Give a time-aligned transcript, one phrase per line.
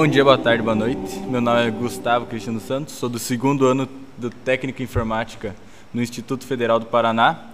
[0.00, 1.18] Bom dia, boa tarde, boa noite.
[1.28, 5.54] Meu nome é Gustavo Cristiano Santos, sou do segundo ano do Técnico Informática
[5.92, 7.50] no Instituto Federal do Paraná.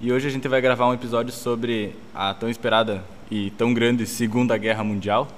[0.00, 4.08] E hoje a gente vai gravar um episódio sobre a tão esperada e tão grande
[4.08, 5.28] Segunda Guerra Mundial.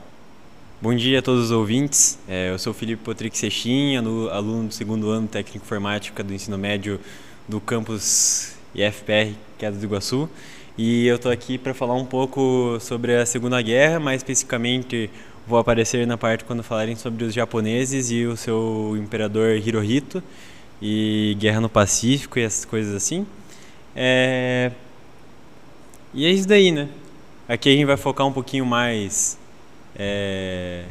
[0.80, 2.18] Bom dia a todos os ouvintes.
[2.26, 6.98] É, eu sou Felipe Potric Seixin, aluno do segundo ano técnico informática do ensino médio
[7.46, 10.26] do campus IFPR Queda do Iguaçu.
[10.78, 15.10] E eu estou aqui para falar um pouco sobre a Segunda Guerra, mais especificamente
[15.46, 20.22] vou aparecer na parte quando falarem sobre os japoneses e o seu imperador Hirohito
[20.82, 23.26] e guerra no Pacífico e essas coisas assim.
[23.94, 24.72] É...
[26.12, 26.88] E é isso daí, né?
[27.48, 29.38] Aqui a gente vai focar um pouquinho mais
[29.94, 30.84] é,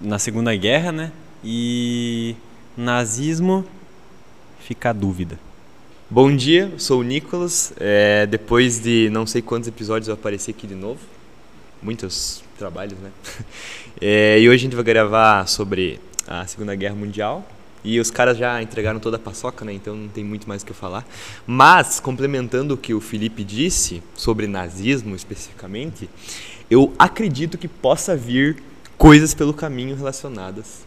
[0.00, 1.12] na Segunda Guerra, né?
[1.44, 2.34] E
[2.76, 3.64] nazismo
[4.60, 5.38] fica a dúvida.
[6.08, 7.72] Bom dia, sou o Nicolas.
[7.78, 11.00] É, depois de não sei quantos episódios eu apareci aqui de novo,
[11.82, 13.10] muitos trabalhos, né?
[14.02, 17.46] É, e hoje a gente vai gravar sobre a Segunda Guerra Mundial.
[17.84, 19.74] E os caras já entregaram toda a paçoca, né?
[19.74, 21.04] Então não tem muito mais o que eu falar.
[21.46, 26.08] Mas, complementando o que o Felipe disse sobre nazismo especificamente,
[26.70, 28.62] eu acredito que possa vir
[28.96, 30.86] coisas pelo caminho relacionadas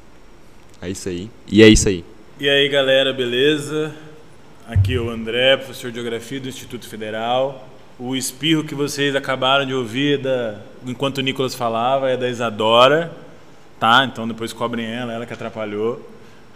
[0.82, 1.30] a isso aí.
[1.48, 2.04] E é isso aí.
[2.40, 3.94] E aí, galera, beleza?
[4.68, 7.70] Aqui é o André, professor de Geografia do Instituto Federal.
[8.00, 13.14] O espirro que vocês acabaram de ouvir da, enquanto o Nicolas falava é da Isadora,
[13.80, 14.04] tá?
[14.04, 16.02] Então depois cobrem ela, ela que atrapalhou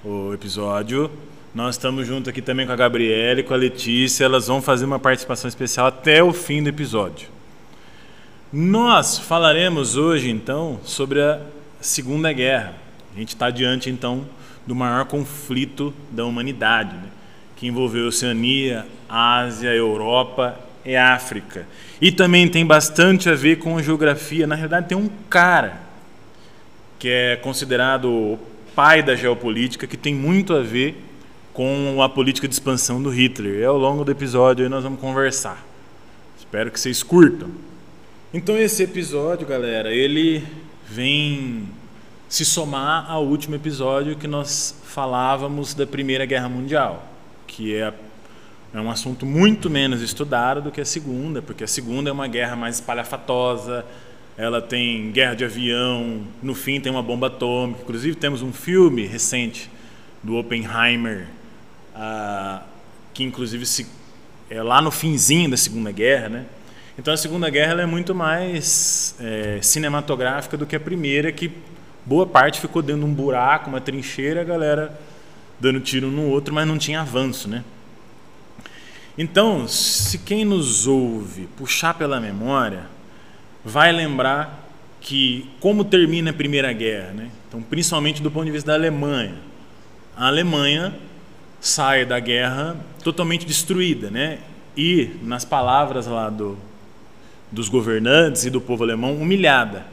[0.03, 1.11] o episódio.
[1.53, 4.25] Nós estamos junto aqui também com a Gabriela e com a Letícia.
[4.25, 7.29] Elas vão fazer uma participação especial até o fim do episódio.
[8.51, 11.39] Nós falaremos hoje, então, sobre a
[11.79, 12.73] Segunda Guerra.
[13.15, 14.25] A gente está diante, então,
[14.65, 17.09] do maior conflito da humanidade, né?
[17.55, 21.67] que envolveu Oceania, Ásia, Europa e África.
[21.99, 24.47] E também tem bastante a ver com a geografia.
[24.47, 25.81] Na realidade, tem um cara
[26.97, 28.39] que é considerado o
[28.73, 31.03] pai da geopolítica, que tem muito a ver
[31.53, 33.59] com a política de expansão do Hitler.
[33.59, 35.65] E ao longo do episódio nós vamos conversar.
[36.37, 37.49] Espero que vocês curtam.
[38.33, 40.43] Então esse episódio, galera, ele
[40.87, 41.67] vem
[42.29, 47.11] se somar ao último episódio que nós falávamos da Primeira Guerra Mundial,
[47.45, 47.93] que é,
[48.79, 52.27] é um assunto muito menos estudado do que a Segunda, porque a Segunda é uma
[52.27, 53.85] guerra mais espalhafatosa,
[54.37, 57.81] ela tem guerra de avião, no fim tem uma bomba atômica.
[57.81, 59.69] Inclusive temos um filme recente
[60.21, 61.27] do Oppenheimer,
[61.95, 62.61] ah,
[63.13, 63.87] que inclusive se,
[64.49, 66.45] é lá no finzinho da Segunda Guerra, né?
[66.99, 71.51] Então a Segunda Guerra é muito mais é, cinematográfica do que a primeira, que
[72.05, 74.99] boa parte ficou dentro de um buraco, uma trincheira, a galera
[75.59, 77.63] dando tiro no outro, mas não tinha avanço, né?
[79.17, 82.83] Então, se quem nos ouve puxar pela memória,
[83.65, 84.67] vai lembrar
[85.01, 87.31] que como termina a Primeira Guerra, né?
[87.47, 89.35] Então, principalmente do ponto de vista da Alemanha,
[90.15, 90.95] a Alemanha
[91.59, 94.39] sai da guerra totalmente destruída, né?
[94.75, 96.57] E nas palavras lá do
[97.51, 99.85] dos governantes e do povo alemão humilhada.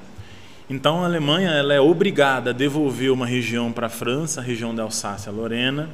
[0.68, 4.74] Então a Alemanha ela é obrigada a devolver uma região para a França, a região
[4.74, 5.88] da Alsácia-Lorena,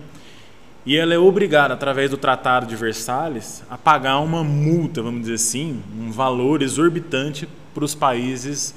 [0.85, 5.35] e ela é obrigada, através do Tratado de Versalhes, a pagar uma multa, vamos dizer
[5.35, 8.75] assim, um valor exorbitante para os países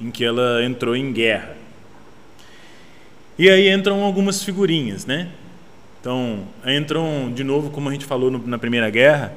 [0.00, 1.56] em que ela entrou em guerra.
[3.38, 5.30] E aí entram algumas figurinhas, né?
[6.00, 9.32] Então, entram, de novo, como a gente falou no, na Primeira Guerra,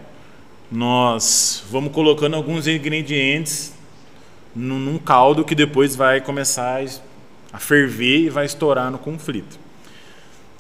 [0.71, 3.73] nós vamos colocando alguns ingredientes
[4.55, 6.83] num caldo que depois vai começar
[7.51, 9.62] a ferver e vai estourar no conflito.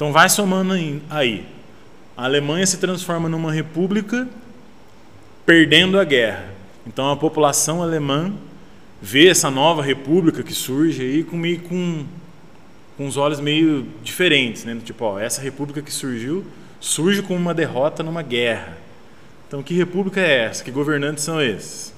[0.03, 0.73] Então vai somando
[1.09, 1.45] aí.
[2.17, 4.27] A Alemanha se transforma numa república
[5.45, 6.43] perdendo a guerra.
[6.85, 8.33] Então a população alemã
[9.01, 12.03] vê essa nova república que surge aí com meio com,
[12.97, 14.77] com os olhos meio diferentes, né?
[14.83, 16.45] Tipo, ó, essa república que surgiu
[16.81, 18.77] surge com uma derrota numa guerra.
[19.47, 20.65] Então, que república é essa?
[20.65, 21.93] Que governantes são esses?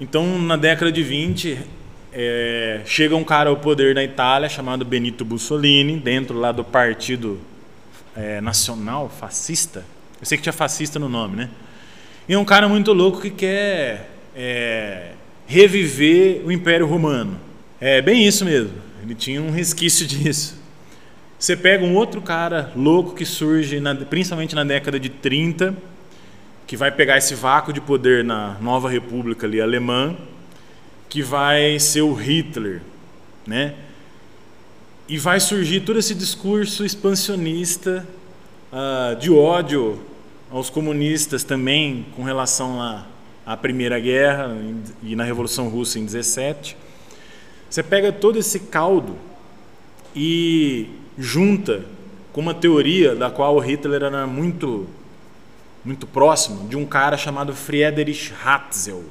[0.00, 1.58] Então, na década de 20,
[2.12, 7.40] é, chega um cara ao poder na Itália chamado Benito Mussolini, dentro lá do Partido
[8.16, 9.84] é, Nacional Fascista.
[10.20, 11.50] Eu sei que tinha fascista no nome, né?
[12.28, 15.12] E é um cara muito louco que quer é,
[15.46, 17.38] reviver o Império Romano.
[17.80, 18.74] É bem isso mesmo.
[19.02, 20.60] Ele tinha um resquício disso.
[21.38, 25.74] Você pega um outro cara louco que surge, na, principalmente na década de 30,
[26.66, 30.14] que vai pegar esse vácuo de poder na nova república ali alemã,
[31.10, 32.80] que vai ser o Hitler,
[33.46, 33.74] né?
[35.08, 38.06] E vai surgir todo esse discurso expansionista
[38.72, 40.00] uh, de ódio
[40.50, 43.06] aos comunistas também com relação à,
[43.44, 44.56] à Primeira Guerra
[45.02, 46.76] e na Revolução Russa em 17.
[47.68, 49.16] Você pega todo esse caldo
[50.14, 51.84] e junta
[52.32, 54.86] com uma teoria da qual o Hitler era muito
[55.84, 59.02] muito próximo de um cara chamado Friedrich Hatzel,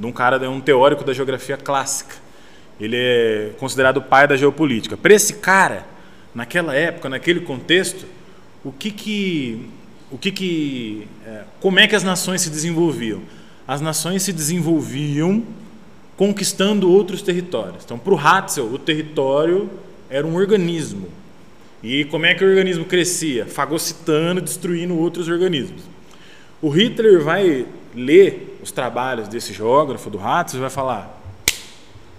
[0.00, 2.16] de um cara, um teórico da geografia clássica.
[2.80, 4.96] Ele é considerado o pai da geopolítica.
[4.96, 5.86] Para esse cara,
[6.34, 8.06] naquela época, naquele contexto,
[8.64, 9.68] o que que,
[10.10, 13.20] o que que, é, como é que as nações se desenvolviam?
[13.68, 15.44] As nações se desenvolviam
[16.16, 17.84] conquistando outros territórios.
[17.84, 19.68] Então, para o Hatzel, o território
[20.08, 21.08] era um organismo.
[21.82, 23.44] E como é que o organismo crescia?
[23.44, 25.82] Fagocitando, destruindo outros organismos.
[26.62, 31.20] O Hitler vai ler os trabalhos desse geógrafo do e vai falar: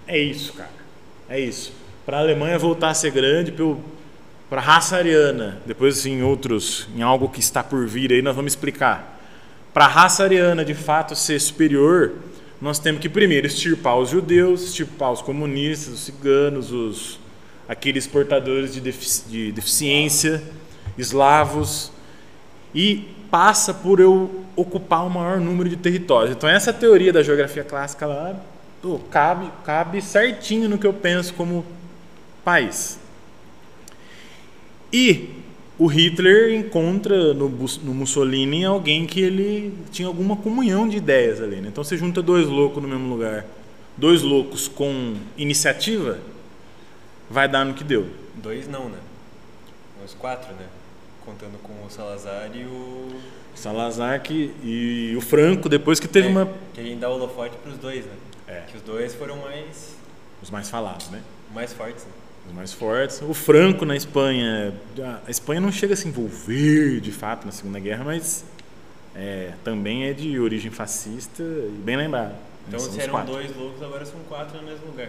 [0.06, 0.70] é isso, cara,
[1.28, 1.72] é isso.
[2.04, 3.52] Para a Alemanha voltar a ser grande,
[4.50, 8.34] para a raça ariana, depois em outros, em algo que está por vir aí, nós
[8.34, 9.20] vamos explicar.
[9.72, 12.12] Para a raça ariana de fato ser superior,
[12.60, 17.18] nós temos que primeiro extirpar os judeus, extirpar os comunistas, os ciganos, os
[17.68, 20.42] aqueles portadores de, defici de deficiência,
[20.98, 21.90] eslavos,
[22.74, 26.36] e passa por eu ocupar o maior número de territórios.
[26.36, 28.38] Então essa teoria da geografia clássica lá
[28.84, 31.64] oh, cabe, cabe certinho no que eu penso como
[32.44, 32.98] país.
[34.92, 35.30] E
[35.78, 41.56] o Hitler encontra no, no, Mussolini alguém que ele tinha alguma comunhão de ideias ali.
[41.56, 41.68] Né?
[41.68, 43.46] Então você junta dois loucos no mesmo lugar,
[43.96, 46.18] dois loucos com iniciativa,
[47.30, 48.06] vai dar no que deu.
[48.34, 48.98] Dois não, né?
[50.04, 50.66] Os quatro, né?
[51.24, 53.20] Contando com o Salazar e o.
[53.54, 56.52] Salazar que, e o Franco, depois que teve é, uma.
[56.74, 58.12] Que a gente dá holofote para os dois, né?
[58.46, 58.60] É.
[58.68, 59.96] Que os dois foram mais.
[60.42, 61.22] Os mais falados, né?
[61.54, 62.10] Mais fortes, né?
[62.48, 63.22] Os mais fortes.
[63.22, 64.74] O Franco na Espanha.
[65.26, 68.44] A Espanha não chega a se envolver de fato na Segunda Guerra, mas
[69.14, 72.34] é, também é de origem fascista e bem lembrado.
[72.66, 73.32] Então, se eram quatro.
[73.32, 75.08] dois loucos, agora são quatro no mesmo lugar.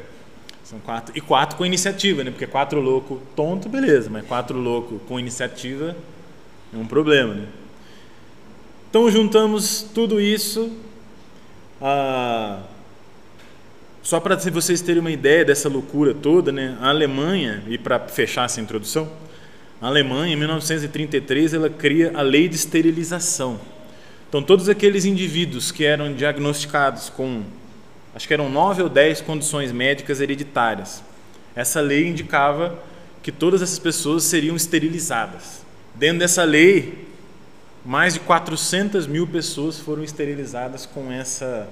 [0.74, 1.16] São quatro.
[1.16, 2.32] E quatro com iniciativa, né?
[2.32, 5.96] Porque quatro louco tonto, beleza, mas quatro louco com iniciativa
[6.74, 7.48] é um problema, né?
[8.90, 10.72] Então juntamos tudo isso.
[11.80, 12.64] Ah,
[14.02, 16.76] só para vocês terem uma ideia dessa loucura toda, né?
[16.82, 19.08] A Alemanha, e para fechar essa introdução,
[19.80, 23.60] a Alemanha, em 1933, ela cria a lei de esterilização.
[24.28, 27.44] Então, todos aqueles indivíduos que eram diagnosticados com
[28.16, 31.04] acho que eram nove ou dez condições médicas hereditárias.
[31.56, 32.80] Essa lei indicava
[33.22, 35.64] que todas essas pessoas seriam esterilizadas.
[35.96, 37.08] Dentro dessa lei,
[37.86, 41.70] mais de 400 mil pessoas foram esterilizadas com essa,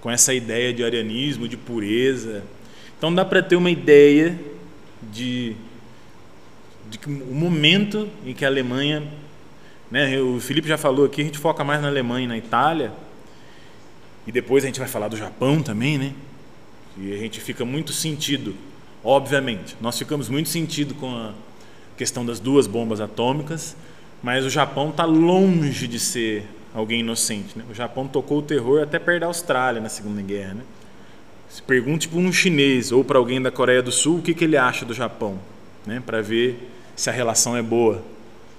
[0.00, 2.42] com essa ideia de arianismo, de pureza.
[2.98, 4.38] Então dá para ter uma ideia
[5.02, 5.54] de,
[6.90, 9.02] de o momento em que a Alemanha,
[9.90, 12.92] né, o Felipe já falou aqui, a gente foca mais na Alemanha e na Itália,
[14.26, 16.12] e depois a gente vai falar do Japão também, né?
[16.98, 18.54] E a gente fica muito sentido,
[19.04, 19.76] obviamente.
[19.80, 21.32] Nós ficamos muito sentido com a
[21.96, 23.76] questão das duas bombas atômicas,
[24.22, 26.44] mas o Japão está longe de ser
[26.74, 27.56] alguém inocente.
[27.56, 27.64] Né?
[27.70, 30.54] O Japão tocou o terror até perto da Austrália na Segunda Guerra.
[30.54, 30.62] Né?
[31.48, 34.44] Se pergunte para um chinês ou para alguém da Coreia do Sul o que, que
[34.44, 35.38] ele acha do Japão,
[35.86, 36.02] né?
[36.04, 38.02] para ver se a relação é boa.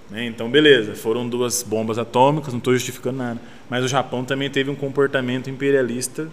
[0.10, 0.25] Né?
[0.25, 3.39] Então, beleza, foram duas bombas atômicas, não estou justificando nada.
[3.69, 6.27] Mas o Japão também teve um comportamento imperialista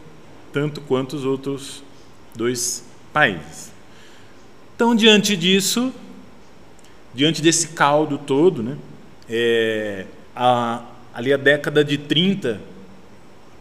[0.52, 1.82] tanto quanto os outros
[2.34, 3.72] dois países.
[4.76, 5.92] Então, diante disso,
[7.12, 8.76] diante desse caldo todo, né,
[9.28, 12.60] é, a, ali a década de 30,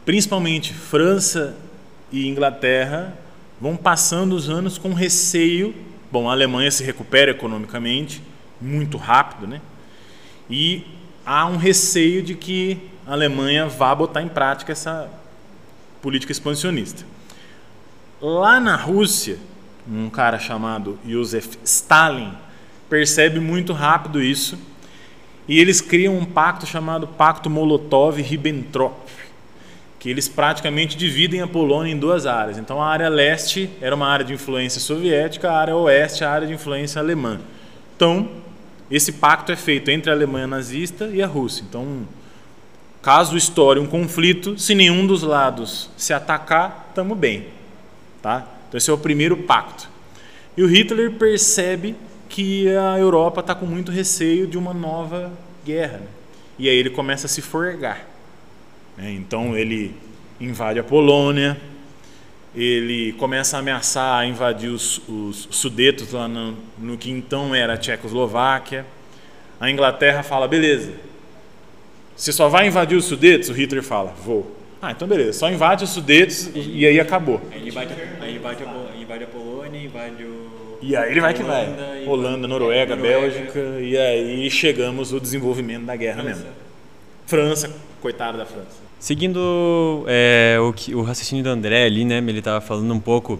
[0.05, 1.55] principalmente França
[2.11, 3.17] e Inglaterra,
[3.59, 5.73] vão passando os anos com receio.
[6.11, 8.21] Bom, a Alemanha se recupera economicamente
[8.61, 9.61] muito rápido, né?
[10.49, 10.85] E
[11.25, 15.09] há um receio de que a Alemanha vá botar em prática essa
[16.01, 17.05] política expansionista.
[18.21, 19.37] Lá na Rússia,
[19.87, 22.31] um cara chamado Joseph Stalin
[22.89, 24.57] percebe muito rápido isso
[25.47, 28.93] e eles criam um pacto chamado Pacto Molotov-Ribbentrop,
[29.99, 32.57] que eles praticamente dividem a Polônia em duas áreas.
[32.57, 36.47] Então a área leste era uma área de influência soviética, a área oeste a área
[36.47, 37.39] de influência alemã.
[37.95, 38.29] Então
[38.89, 41.65] esse pacto é feito entre a Alemanha nazista e a Rússia.
[41.67, 42.07] Então,
[43.03, 47.47] caso estoure um conflito, se nenhum dos lados se atacar, estamos bem.
[48.21, 48.47] Tá?
[48.67, 49.89] Então, esse é o primeiro pacto.
[50.55, 51.95] E o Hitler percebe
[52.29, 55.33] que a Europa está com muito receio de uma nova
[55.65, 55.97] guerra.
[55.97, 56.07] Né?
[56.57, 58.07] E aí ele começa a se forgar.
[58.97, 59.11] Né?
[59.11, 59.93] Então, ele
[60.39, 61.59] invade a Polônia,
[62.55, 67.77] ele começa a ameaçar invadir os, os Sudetos lá no, no, que então era a
[67.77, 68.85] Tchecoslováquia.
[69.59, 70.93] A Inglaterra fala: beleza,
[72.15, 73.49] você só vai invadir os Sudetos?
[73.49, 74.55] O Hitler fala: vou.
[74.81, 77.41] Ah, então beleza, só invade os Sudetos e, e aí acabou.
[77.51, 80.77] Aí invade, aí invade, a, invade a Polônia, invade o.
[80.81, 81.65] E aí ele vai que vai.
[81.65, 83.19] Holanda Holanda, Noruega, Noruega.
[83.29, 86.45] Bélgica, e aí chegamos ao desenvolvimento da guerra mesmo.
[87.25, 88.83] França, coitado da França.
[88.99, 92.17] Seguindo é, o, que- o raciocínio do André ali, né?
[92.17, 93.39] Ele estava falando um pouco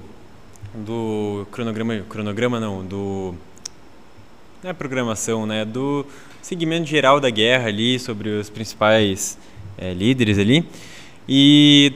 [0.74, 3.36] do cronograma, cronograma não, do
[4.64, 5.66] não é programação, né?
[5.66, 6.06] Do
[6.44, 9.38] segmento geral da guerra ali sobre os principais
[9.78, 10.64] é, líderes ali
[11.28, 11.94] e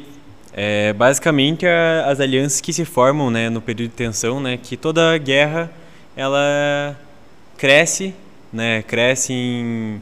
[0.53, 4.57] é, basicamente a- as alianças que se formam, né, no período de tensão, né?
[4.57, 5.71] Que toda guerra
[6.15, 6.97] ela
[7.57, 8.13] cresce,
[8.51, 8.81] né?
[8.83, 10.01] Cresce em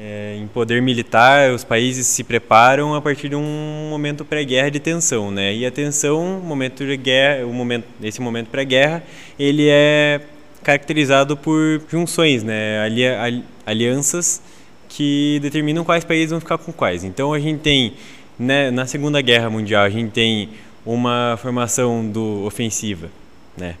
[0.00, 4.78] é, em poder militar, os países se preparam a partir de um momento pré-guerra de
[4.78, 5.52] tensão, né?
[5.52, 9.02] E a tensão, momento de guerra, o momento, esse momento pré-guerra,
[9.36, 10.20] ele é
[10.68, 12.82] caracterizado por junções, né?
[12.82, 14.42] Ali, ali- alianças
[14.86, 17.04] que determinam quais países vão ficar com quais.
[17.04, 17.94] Então a gente tem,
[18.38, 20.50] né, na Segunda Guerra Mundial, a gente tem
[20.84, 23.08] uma formação do ofensiva,
[23.56, 23.76] né?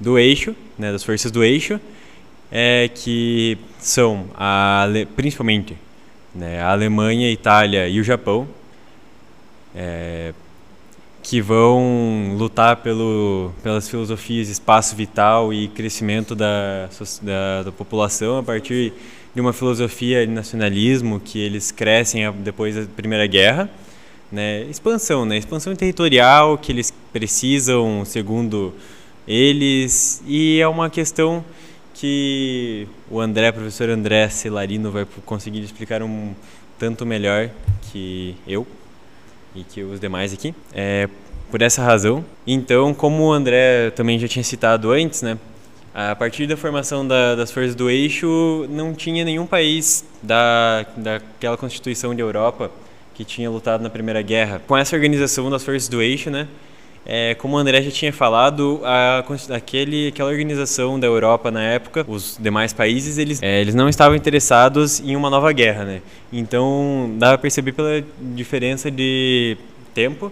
[0.00, 0.90] Do eixo, né?
[0.90, 1.80] Das forças do eixo
[2.50, 5.76] é que são a, principalmente
[6.34, 8.48] né, a Alemanha, a Itália e o Japão,
[9.76, 10.34] é,
[11.22, 16.88] que vão lutar pelo, pelas filosofias espaço vital e crescimento da,
[17.22, 18.92] da, da população a partir
[19.34, 23.70] de uma filosofia de nacionalismo que eles crescem depois da Primeira Guerra.
[24.32, 28.72] Né, expansão, né, expansão territorial que eles precisam, segundo
[29.26, 31.44] eles, e é uma questão
[31.94, 36.32] que o André, professor André Celarino, vai conseguir explicar um
[36.78, 37.50] tanto melhor
[37.90, 38.66] que eu
[39.54, 40.54] e que os demais aqui.
[40.72, 41.08] É,
[41.50, 42.24] por essa razão.
[42.46, 45.36] Então, como o André também já tinha citado antes, né,
[45.92, 51.56] a partir da formação da, das forças do eixo, não tinha nenhum país da, daquela
[51.56, 52.70] constituição de Europa
[53.14, 54.62] que tinha lutado na Primeira Guerra.
[54.66, 56.46] Com essa organização das forças do eixo, né,
[57.04, 62.04] é, como o André já tinha falado, a, aquele, aquela organização da Europa na época,
[62.06, 66.02] os demais países, eles, é, eles não estavam interessados em uma nova guerra, né?
[66.32, 69.56] Então, dá para perceber pela diferença de
[69.94, 70.30] tempo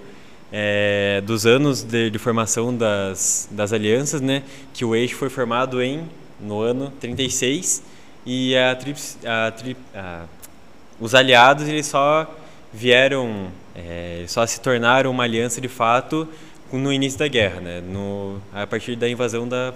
[0.52, 4.42] é, dos anos de, de formação das, das alianças, né?
[4.72, 6.04] Que o eixo foi formado em
[6.40, 7.82] no ano 36
[8.24, 9.52] e a, trips, a,
[9.94, 10.24] a
[11.00, 12.28] os aliados eles só
[12.72, 16.28] vieram, é, só se tornaram uma aliança de fato
[16.72, 17.80] no início da guerra, né?
[17.80, 19.74] No, a partir da invasão da,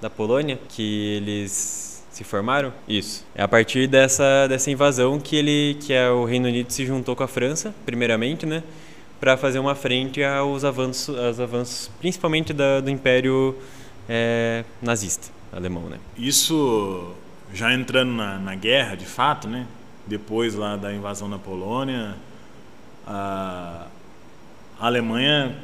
[0.00, 2.72] da Polônia, que eles se formaram.
[2.88, 3.26] Isso.
[3.34, 7.16] É a partir dessa, dessa invasão que ele, que é o Reino Unido se juntou
[7.16, 8.62] com a França, primeiramente, né?
[9.18, 13.56] Para fazer uma frente aos avanços, aos avanços principalmente da, do Império
[14.08, 15.98] é, nazista alemão, né?
[16.16, 17.14] Isso
[17.52, 19.66] já entrando na, na guerra, de fato, né?
[20.06, 22.14] Depois lá da invasão na Polônia,
[23.06, 23.86] a,
[24.78, 25.56] a Alemanha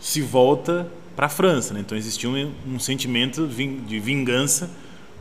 [0.00, 0.86] se volta
[1.16, 1.80] para a França, né?
[1.80, 4.70] Então existia um, um sentimento de vingança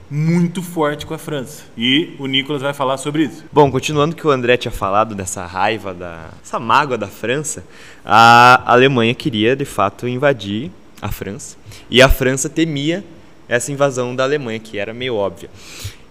[0.09, 1.63] muito forte com a França.
[1.77, 3.43] E o Nicolas vai falar sobre isso.
[3.51, 7.63] Bom, continuando que o André tinha falado dessa raiva, da, essa mágoa da França,
[8.05, 11.57] a Alemanha queria de fato invadir a França
[11.89, 13.03] e a França temia
[13.47, 15.49] essa invasão da Alemanha, que era meio óbvia.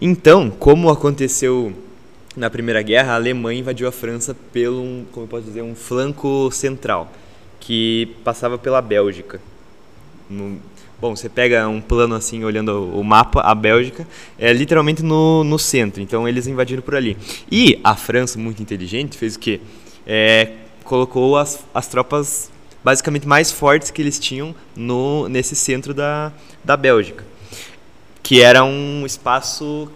[0.01, 1.73] Então, como aconteceu
[2.37, 6.51] na Primeira Guerra, a Alemanha invadiu a França pelo, como eu posso dizer, um flanco
[6.51, 7.11] central,
[7.67, 9.41] que passava pela Bélgica.
[10.31, 10.61] No-
[11.01, 14.07] bom, você pega um plano assim, olhando o mapa, a Bélgica
[14.39, 17.17] é literalmente no, no centro, então eles invadiram por ali.
[17.51, 19.61] E a França, muito inteligente, fez o quê?
[20.07, 20.53] É,
[20.85, 22.53] colocou as, as tropas
[22.85, 26.33] basicamente mais fortes que eles tinham no, nesse centro da,
[26.63, 27.25] da Bélgica,
[28.23, 29.91] que era um espaço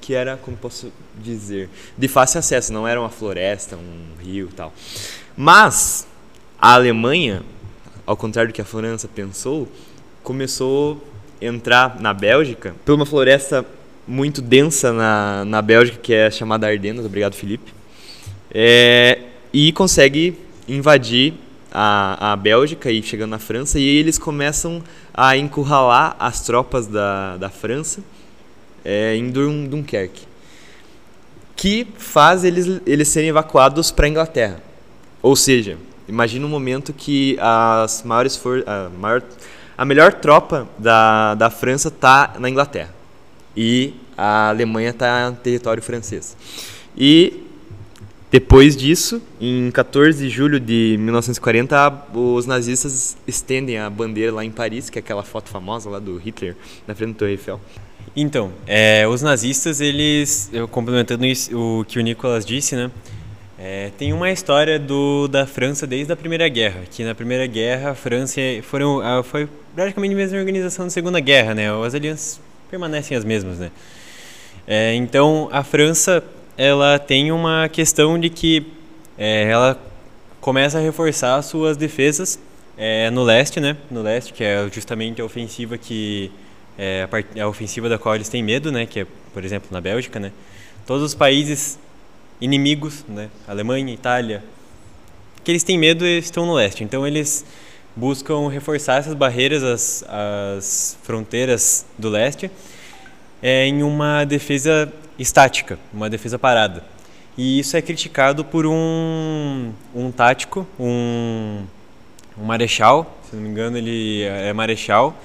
[0.00, 4.54] que era, como posso dizer, de fácil acesso, não era uma floresta, um rio e
[4.54, 4.72] tal.
[5.36, 6.08] Mas
[6.62, 7.42] a Alemanha,
[8.06, 9.66] ao contrário do que a França pensou,
[10.22, 11.02] começou
[11.40, 13.66] a entrar na Bélgica por uma floresta
[14.06, 17.74] muito densa na, na Bélgica, que é chamada Ardenas, obrigado Felipe,
[18.54, 19.18] é,
[19.52, 20.38] e consegue
[20.68, 21.34] invadir
[21.72, 24.80] a, a Bélgica e chegando na França, e eles começam
[25.12, 28.04] a encurralar as tropas da, da França
[28.84, 30.28] é, em Dun, Dunkerque,
[31.56, 34.62] que faz eles, eles serem evacuados para a Inglaterra.
[35.20, 35.76] Ou seja,
[36.08, 39.22] imagina um momento que as maiores for, a, maior,
[39.76, 42.94] a melhor tropa da, da França está na Inglaterra
[43.56, 46.36] e a Alemanha está em território francês.
[46.96, 47.42] E
[48.30, 54.50] depois disso, em 14 de julho de 1940, os nazistas estendem a bandeira lá em
[54.50, 56.56] Paris, que é aquela foto famosa lá do Hitler
[56.86, 57.60] na frente do Torre Eiffel.
[58.16, 62.90] Então, é, os nazistas, eles, complementando isso, o que o Nicolas disse, né?
[63.64, 67.90] É, tem uma história do, da França desde a Primeira Guerra, que na Primeira Guerra
[67.90, 71.68] a França foram, a, foi praticamente a mesma organização da Segunda Guerra, né?
[71.86, 73.70] As alianças permanecem as mesmas, né?
[74.66, 76.24] É, então a França
[76.58, 78.66] ela tem uma questão de que
[79.16, 79.80] é, ela
[80.40, 82.40] começa a reforçar suas defesas
[82.76, 83.76] é, no leste, né?
[83.88, 86.32] No leste, que é justamente a ofensiva que
[86.76, 88.86] é a, a ofensiva da qual eles têm medo, né?
[88.86, 90.32] Que é, por exemplo, na Bélgica, né?
[90.84, 91.78] Todos os países
[92.42, 93.30] inimigos, né?
[93.46, 94.42] Alemanha, Itália,
[95.44, 96.82] que eles têm medo estão no leste.
[96.82, 97.46] Então eles
[97.94, 102.50] buscam reforçar essas barreiras, as, as fronteiras do leste,
[103.40, 106.84] é, em uma defesa estática, uma defesa parada.
[107.38, 111.62] E isso é criticado por um, um tático, um,
[112.36, 115.16] um marechal, se não me engano ele é marechal,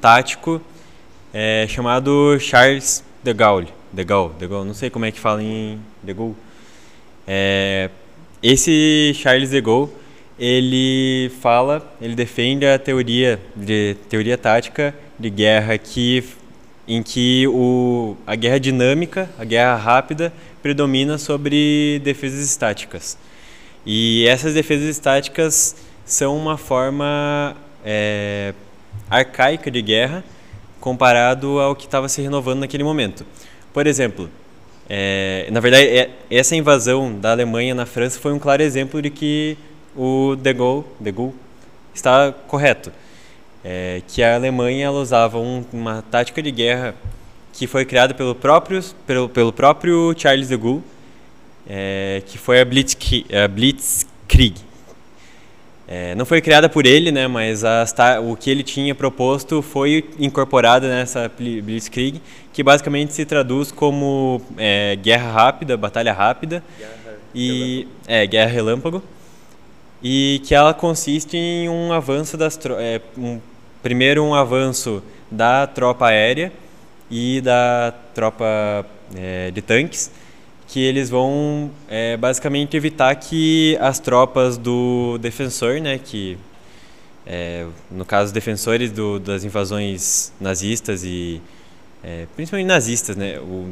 [0.00, 0.60] tático,
[1.34, 3.68] é, chamado Charles de Gaulle.
[3.92, 6.34] De Gaulle, de Gaulle, não sei como é que fala em de Gaulle.
[7.26, 7.90] É,
[8.42, 9.90] esse Charles de Gaulle,
[10.38, 16.24] ele fala, ele defende a teoria de teoria tática de guerra que
[16.86, 23.16] em que o, a guerra dinâmica, a guerra rápida, predomina sobre defesas estáticas.
[23.86, 28.52] E essas defesas estáticas são uma forma é,
[29.08, 30.24] arcaica de guerra
[30.80, 33.24] comparado ao que estava se renovando naquele momento.
[33.72, 34.28] Por exemplo,
[34.94, 39.08] é, na verdade, é, essa invasão da Alemanha na França foi um claro exemplo de
[39.08, 39.56] que
[39.96, 41.32] o De Gaulle, de Gaulle
[41.94, 42.92] está correto.
[43.64, 46.94] É, que a Alemanha ela usava um, uma tática de guerra
[47.54, 50.82] que foi criada pelo próprio, pelo, pelo próprio Charles de Gaulle,
[51.66, 53.34] é, que foi a, Blitzkrieg.
[53.34, 54.56] A Blitzkrieg.
[55.94, 57.94] É, não foi criada por ele, né, mas as,
[58.26, 62.18] o que ele tinha proposto foi incorporado nessa Blitzkrieg,
[62.50, 67.90] que basicamente se traduz como é, guerra rápida, batalha rápida guerra e relâmpago.
[68.06, 69.02] é guerra relâmpago
[70.02, 73.38] e que ela consiste em um avanço das é, um,
[73.82, 76.50] primeiro um avanço da tropa aérea
[77.10, 80.10] e da tropa é, de tanques
[80.72, 86.38] que eles vão é, basicamente evitar que as tropas do defensor, né, que
[87.26, 91.42] é, no caso defensores do, das invasões nazistas e
[92.02, 93.68] é, principalmente nazistas, né, o,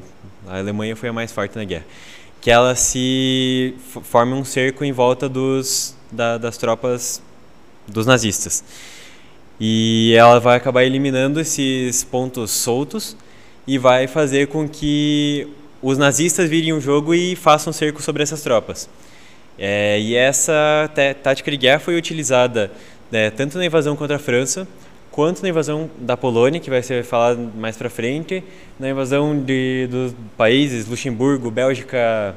[0.46, 1.86] a Alemanha foi a mais forte na guerra,
[2.38, 7.22] que ela se forme um cerco em volta dos da, das tropas
[7.88, 8.62] dos nazistas.
[9.58, 13.16] E ela vai acabar eliminando esses pontos soltos
[13.66, 15.48] e vai fazer com que
[15.82, 18.88] os nazistas virem o jogo e façam cerco sobre essas tropas.
[19.58, 20.90] É, e essa
[21.22, 22.70] tática de guerra foi utilizada
[23.10, 24.66] né, tanto na invasão contra a França,
[25.10, 28.42] quanto na invasão da Polônia, que vai ser falado mais para frente,
[28.78, 32.36] na invasão de, dos países, Luxemburgo, Bélgica,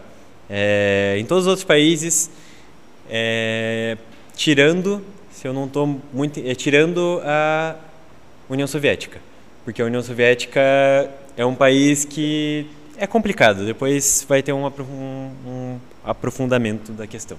[0.49, 2.29] é, em todos os outros países,
[3.09, 3.97] é,
[4.35, 5.01] tirando,
[5.31, 7.75] se eu não estou muito, é, tirando a
[8.49, 9.19] União Soviética,
[9.63, 10.61] porque a União Soviética
[11.37, 12.67] é um país que
[13.03, 17.37] é complicado, depois vai ter um, um, aprofundamento da questão.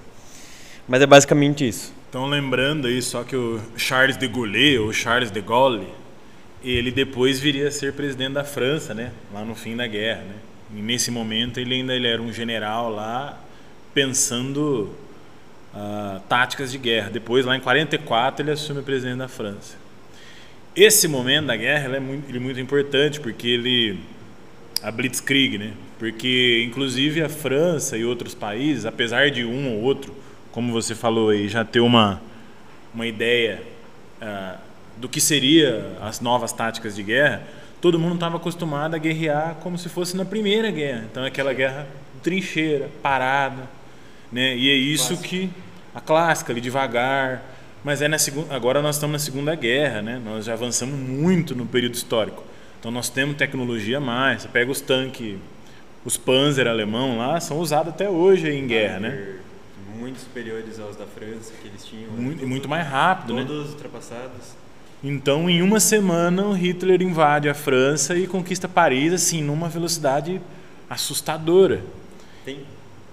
[0.87, 1.91] Mas é basicamente isso.
[2.07, 5.87] Então, lembrando aí só que o Charles de Gaulle, ou Charles de Gaulle,
[6.63, 9.11] ele depois viria a ser presidente da França, né?
[9.33, 10.35] Lá no fim da guerra, né?
[10.75, 13.41] E nesse momento ele ainda ele era um general lá
[13.91, 14.93] pensando
[15.73, 17.09] uh, táticas de guerra.
[17.09, 19.77] Depois, lá em 44, ele assume o presidente da França.
[20.75, 23.99] Esse momento da guerra é muito, ele é muito importante porque ele
[24.85, 25.73] a Blitzkrieg, né?
[25.97, 30.13] Porque inclusive a França e outros países, apesar de um ou outro,
[30.51, 32.21] como você falou aí, já ter uma
[32.93, 33.61] uma ideia
[34.21, 34.57] uh,
[34.95, 37.43] do que seria as novas táticas de guerra,
[37.81, 41.05] todo mundo estava acostumado a guerrear como se fosse na primeira guerra.
[41.11, 41.87] Então aquela guerra
[42.21, 43.63] trincheira, parada,
[44.31, 44.55] né?
[44.55, 45.49] E é isso que
[45.95, 47.43] a clássica ali devagar,
[47.83, 50.21] mas é na segunda, agora nós estamos na Segunda Guerra, né?
[50.23, 52.43] Nós já avançamos muito no período histórico.
[52.85, 54.43] Então nós temos tecnologia a mais.
[54.43, 55.39] Você pega os tanques,
[56.05, 59.39] os Panzer alemão lá, são usados até hoje em guerra, né?
[59.97, 62.11] Muito superiores aos da França que eles tinham.
[62.11, 63.47] Muito, tudo, muito mais rápido, todos né?
[63.47, 64.55] Todos ultrapassados.
[65.03, 70.39] Então, em uma semana, o Hitler invade a França e conquista Paris, assim, numa velocidade
[70.87, 71.81] assustadora.
[72.45, 72.59] Tem,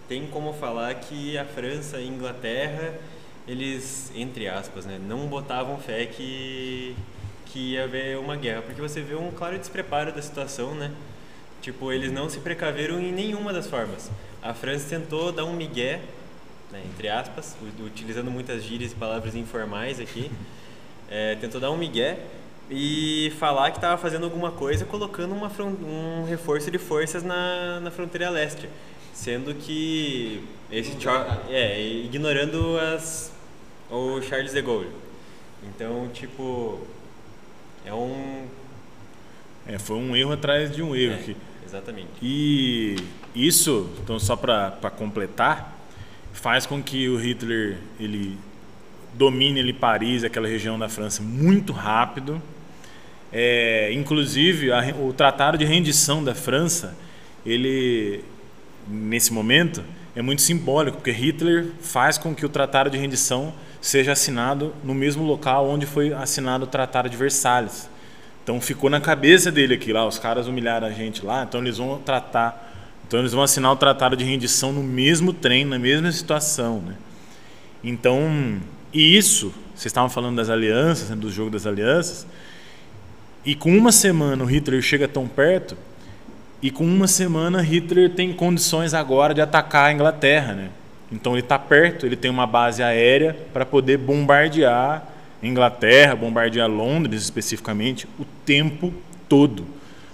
[0.06, 2.92] tem como falar que a França e a Inglaterra,
[3.48, 6.94] eles, entre aspas, né, não botavam fé que
[7.52, 10.90] que ia haver uma guerra, porque você vê um claro despreparo da situação, né?
[11.60, 14.10] Tipo, eles não se precaveram em nenhuma das formas.
[14.42, 16.00] A França tentou dar um migué,
[16.72, 20.30] né, entre aspas, utilizando muitas gírias e palavras informais aqui,
[21.10, 22.18] é, tentou dar um migué
[22.70, 27.90] e falar que estava fazendo alguma coisa colocando uma, um reforço de forças na, na
[27.90, 28.68] fronteira leste.
[29.12, 30.96] Sendo que esse
[31.50, 33.30] é ignorando as
[33.90, 34.88] o Charles de Gaulle.
[35.62, 36.80] Então, tipo,
[37.84, 38.46] é um
[39.66, 41.36] É, foi um erro atrás de um erro é, aqui.
[41.64, 42.08] exatamente.
[42.20, 42.96] E
[43.34, 45.78] isso, então só para completar,
[46.32, 48.38] faz com que o Hitler ele
[49.14, 52.42] domine ele Paris, aquela região da França, muito rápido.
[53.32, 56.96] É, inclusive, a, o Tratado de Rendição da França,
[57.46, 58.24] ele
[58.88, 59.82] nesse momento
[60.14, 64.94] é muito simbólico, porque Hitler faz com que o Tratado de Rendição seja assinado no
[64.94, 67.90] mesmo local onde foi assinado o Tratado de Versalhes.
[68.42, 71.78] Então ficou na cabeça dele aqui lá, os caras humilharam a gente lá, então eles
[71.78, 72.72] vão tratar,
[73.06, 76.94] então eles vão assinar o Tratado de Rendição no mesmo trem, na mesma situação, né?
[77.84, 78.60] Então,
[78.92, 82.26] e isso, vocês estavam falando das alianças, né, do jogo das alianças,
[83.44, 85.76] e com uma semana o Hitler chega tão perto,
[86.60, 90.70] e com uma semana Hitler tem condições agora de atacar a Inglaterra, né?
[91.12, 95.06] Então ele está perto, ele tem uma base aérea para poder bombardear
[95.42, 98.92] Inglaterra, bombardear Londres especificamente o tempo
[99.28, 99.66] todo.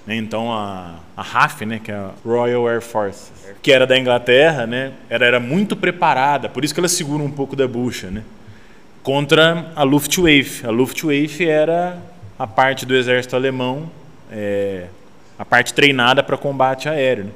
[0.06, 0.16] né?
[0.16, 3.30] Então a, a RAF, né, que é a Royal Air Force,
[3.62, 7.30] que era da Inglaterra, né, era, era muito preparada, por isso que ela segura um
[7.30, 8.22] pouco da bucha, né,
[9.02, 10.66] contra a Luftwaffe.
[10.66, 11.98] A Luftwaffe era
[12.38, 13.90] a parte do exército alemão,
[14.32, 14.86] é,
[15.38, 17.24] a parte treinada para combate aéreo.
[17.24, 17.30] né.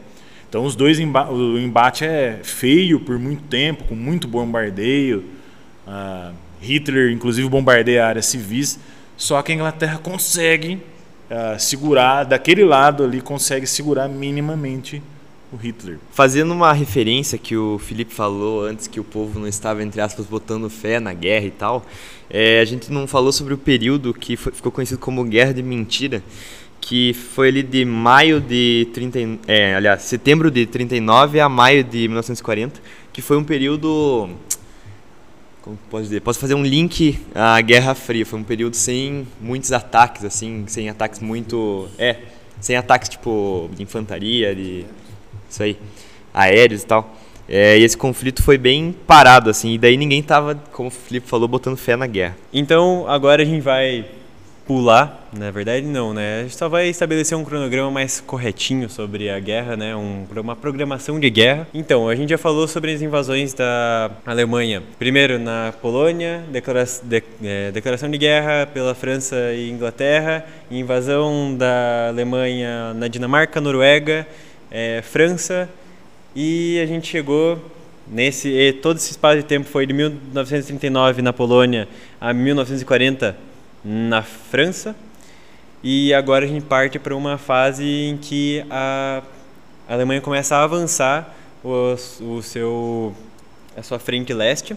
[0.52, 5.24] Então os dois emba o embate é feio por muito tempo, com muito bombardeio.
[5.86, 8.78] Ah, Hitler, inclusive, bombardeia áreas civis.
[9.16, 10.78] Só que a Inglaterra consegue
[11.30, 15.02] ah, segurar, daquele lado ali, consegue segurar minimamente
[15.50, 15.98] o Hitler.
[16.10, 20.26] Fazendo uma referência que o Felipe falou antes que o povo não estava, entre aspas,
[20.26, 21.86] botando fé na guerra e tal,
[22.28, 25.62] é, a gente não falou sobre o período que foi- ficou conhecido como Guerra de
[25.62, 26.22] Mentira,
[26.82, 31.82] que foi ali de maio de 30, e- é, aliás, setembro de 39 a maio
[31.82, 32.80] de 1940,
[33.12, 34.28] que foi um período
[35.62, 39.70] como posso dizer, posso fazer um link à Guerra Fria, foi um período sem muitos
[39.72, 42.16] ataques assim, sem ataques muito, é,
[42.60, 44.84] sem ataques tipo de infantaria, de
[45.48, 45.78] isso aí,
[46.34, 47.16] aéreos e tal.
[47.48, 51.28] É, e esse conflito foi bem parado assim, e daí ninguém tava, como o Felipe
[51.28, 52.36] falou, botando fé na guerra.
[52.52, 54.04] Então, agora a gente vai
[54.66, 56.40] pular, na verdade não, né?
[56.40, 59.94] A gente só vai estabelecer um cronograma mais corretinho sobre a guerra, né?
[59.96, 61.66] Um, uma programação de guerra.
[61.74, 64.82] Então, a gente já falou sobre as invasões da Alemanha.
[64.98, 72.08] Primeiro na Polônia, declara de, é, declaração de guerra pela França e Inglaterra, invasão da
[72.08, 74.26] Alemanha na Dinamarca, Noruega,
[74.70, 75.68] é, França
[76.34, 77.58] e a gente chegou
[78.06, 81.86] nesse todo esse espaço de tempo foi de 1939 na Polônia
[82.20, 83.36] a 1940
[83.84, 84.94] na França.
[85.82, 89.22] E agora a gente parte para uma fase em que a
[89.88, 93.14] Alemanha começa a avançar o, o seu
[93.76, 94.76] a sua frente leste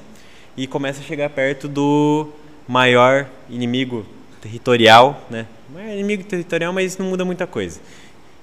[0.56, 2.30] e começa a chegar perto do
[2.68, 4.06] maior inimigo
[4.42, 5.46] territorial, né?
[5.94, 7.80] Inimigo territorial, mas isso não muda muita coisa.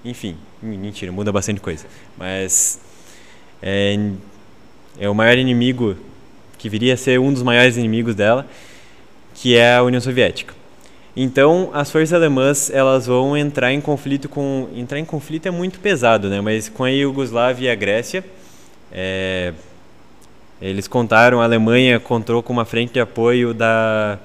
[0.05, 1.87] Enfim, mentira, muda bastante coisa.
[2.17, 2.81] Mas
[3.63, 3.97] é,
[4.99, 5.97] é o maior inimigo
[6.59, 8.47] que viria a ser um dos maiores inimigos dela,
[9.35, 10.55] que é a União Soviética.
[11.15, 15.79] Então, as forças alemãs elas vão entrar em conflito com entrar em conflito é muito
[15.79, 16.41] pesado, né?
[16.41, 18.25] Mas com a Iugoslávia e a Grécia,
[18.91, 19.53] é,
[20.61, 24.19] eles contaram a Alemanha contou com uma frente de apoio da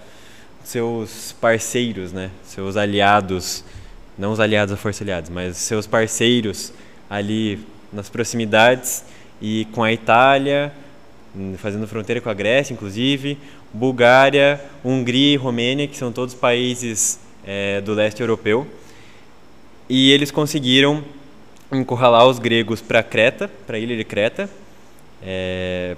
[0.63, 2.29] seus parceiros, né?
[2.43, 3.63] Seus aliados,
[4.17, 6.73] não os aliados da força aliados, mas seus parceiros
[7.09, 7.59] ali
[7.91, 9.03] nas proximidades
[9.41, 10.71] e com a Itália,
[11.35, 13.37] hum, fazendo fronteira com a Grécia, inclusive,
[13.73, 18.67] Bulgária, Hungria e Romênia, que são todos países é, do leste europeu.
[19.89, 21.03] E eles conseguiram
[21.71, 24.49] encurralar os gregos para Creta, para a ilha de Creta.
[25.21, 25.95] É,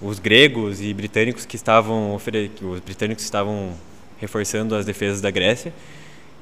[0.00, 3.72] os gregos e britânicos que estavam os britânicos estavam
[4.18, 5.72] reforçando as defesas da Grécia,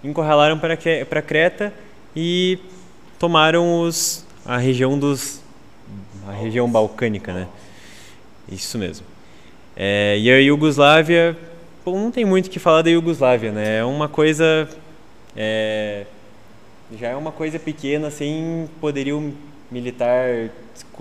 [0.03, 1.73] encurralaram para para Creta
[2.15, 2.59] e
[3.19, 5.41] tomaram os a região dos
[6.27, 7.49] a região balcânica, né?
[8.51, 9.10] Isso mesmo.
[9.83, 11.35] É, e a Iugoslávia,
[11.87, 13.79] não tem muito o que falar da Iugoslávia, né?
[13.79, 14.69] É uma coisa.
[15.35, 16.05] é,
[17.01, 19.35] já é uma coisa pequena, sem poderio
[19.71, 20.51] militar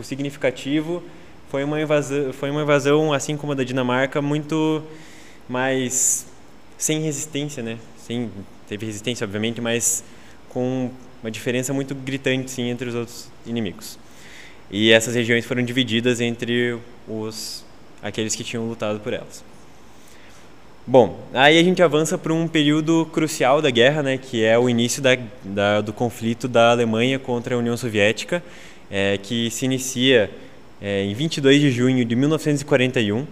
[0.01, 1.03] significativo.
[1.49, 4.81] Foi uma, invasão, foi uma invasão, assim como a da Dinamarca, muito
[5.49, 6.25] mais.
[6.77, 7.77] sem resistência, né?
[7.97, 8.31] Sem,
[8.65, 10.05] teve resistência, obviamente, mas
[10.47, 10.89] com
[11.21, 13.99] uma diferença muito gritante, sim, entre os outros inimigos.
[14.71, 17.67] E essas regiões foram divididas entre os
[18.01, 19.43] aqueles que tinham lutado por elas.
[20.87, 24.67] Bom, aí a gente avança para um período crucial da guerra, né, que é o
[24.67, 28.41] início da, da, do conflito da Alemanha contra a União Soviética
[28.89, 30.31] é, que se inicia
[30.81, 33.27] é, em 22 de junho de 1941,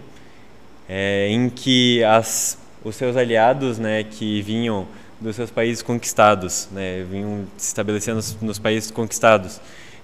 [0.88, 4.86] é, em que as, os seus aliados, né, que vinham
[5.20, 9.60] dos seus países conquistados, né, vinham se estabelecendo nos, nos países conquistados,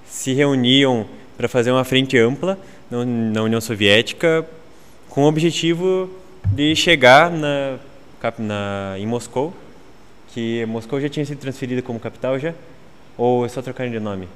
[0.06, 2.58] se reuniam para fazer uma frente ampla
[2.90, 4.46] na, União Soviética
[5.08, 6.10] com o objetivo
[6.46, 7.78] de chegar na,
[8.38, 9.54] na, em Moscou,
[10.28, 12.54] que Moscou já tinha sido transferida como capital já,
[13.16, 14.28] ou é só trocar de nome?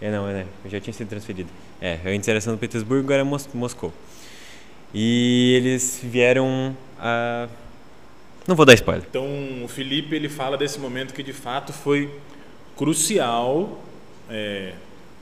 [0.00, 0.46] É não, é, né?
[0.66, 1.50] já tinha sido transferido.
[1.80, 3.92] É, antes era São Petersburgo, agora é Mos Moscou.
[4.94, 7.48] E eles vieram a
[8.46, 9.04] não vou dar spoiler.
[9.08, 9.26] Então,
[9.64, 12.10] o Felipe ele fala desse momento que de fato foi
[12.76, 13.80] crucial,
[14.28, 14.72] é,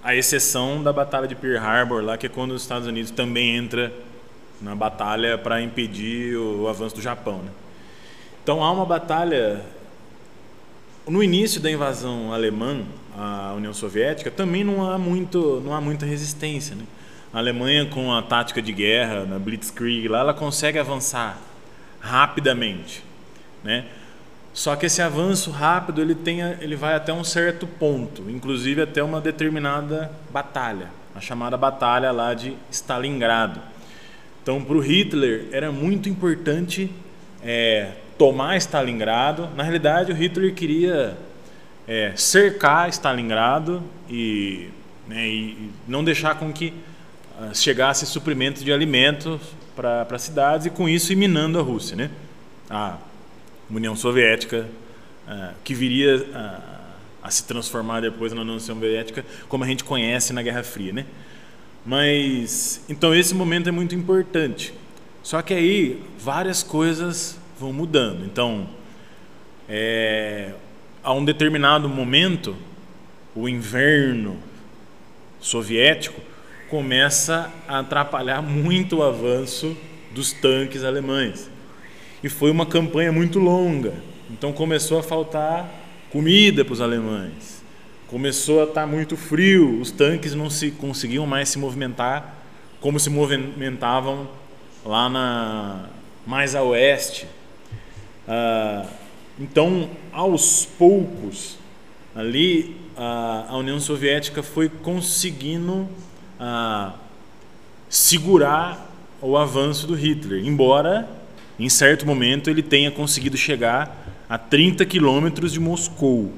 [0.03, 3.57] a exceção da Batalha de Pearl Harbor, lá que é quando os Estados Unidos também
[3.57, 3.93] entra
[4.61, 7.39] na batalha para impedir o, avanço do Japão.
[7.39, 7.51] Né?
[8.43, 9.63] Então, há uma batalha.
[11.07, 12.83] No início da invasão alemã
[13.17, 16.77] à União Soviética, também não há, muito, não há muita resistência.
[16.77, 16.85] Né?
[17.33, 21.39] A Alemanha, com a tática de guerra, na Blitzkrieg, lá, ela consegue avançar
[22.01, 23.03] rapidamente.
[23.65, 23.87] Né?
[24.59, 29.01] Só que esse avanço rápido ele, tem, ele vai até um certo ponto, inclusive até
[29.01, 33.61] uma determinada batalha, a chamada batalha lá de Stalingrado.
[34.43, 36.91] Então, para o Hitler era muito importante
[37.41, 39.49] é, tomar Stalingrado.
[39.55, 41.17] Na realidade, o Hitler queria
[41.87, 44.71] é, cercar Stalingrado e,
[45.07, 46.75] né, e, não deixar com que
[47.41, 49.41] uh, chegasse suprimento de alimentos
[49.77, 52.11] para cidades e com isso ir minando a Rússia, né?
[52.69, 52.99] A
[53.77, 54.67] União Soviética,
[55.27, 56.79] uh, que viria uh,
[57.23, 61.05] a se transformar depois na União Soviética, como a gente conhece na Guerra Fria, né?
[61.85, 64.73] Mas então esse momento é muito importante.
[65.23, 68.25] Só que aí várias coisas vão mudando.
[68.25, 68.69] Então,
[69.69, 70.53] é,
[71.03, 72.57] a um determinado momento,
[73.35, 74.39] o inverno
[75.41, 76.21] soviético
[76.69, 79.77] começa a atrapalhar muito o avanço
[80.13, 81.51] dos tanques alemães.
[82.23, 83.95] E foi uma campanha muito longa.
[84.31, 85.69] Então começou a faltar
[86.11, 87.63] comida para os alemães.
[88.09, 92.37] Começou a estar tá muito frio, os tanques não se conseguiam mais se movimentar
[92.81, 94.29] como se movimentavam
[94.85, 95.87] lá na
[96.27, 97.27] mais a oeste.
[98.27, 98.87] Ah,
[99.39, 101.57] então, aos poucos,
[102.15, 105.89] ali a, União Soviética foi conseguindo
[106.39, 106.95] ah,
[107.89, 108.91] segurar
[109.23, 111.09] o avanço do Hitler, embora
[111.59, 116.33] em certo momento ele tenha conseguido chegar a 30 quilômetros de Moscou.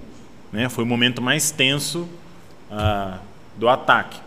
[0.52, 0.68] Né?
[0.68, 2.08] Foi o momento mais tenso
[2.70, 3.18] ah,
[3.56, 4.20] do ataque.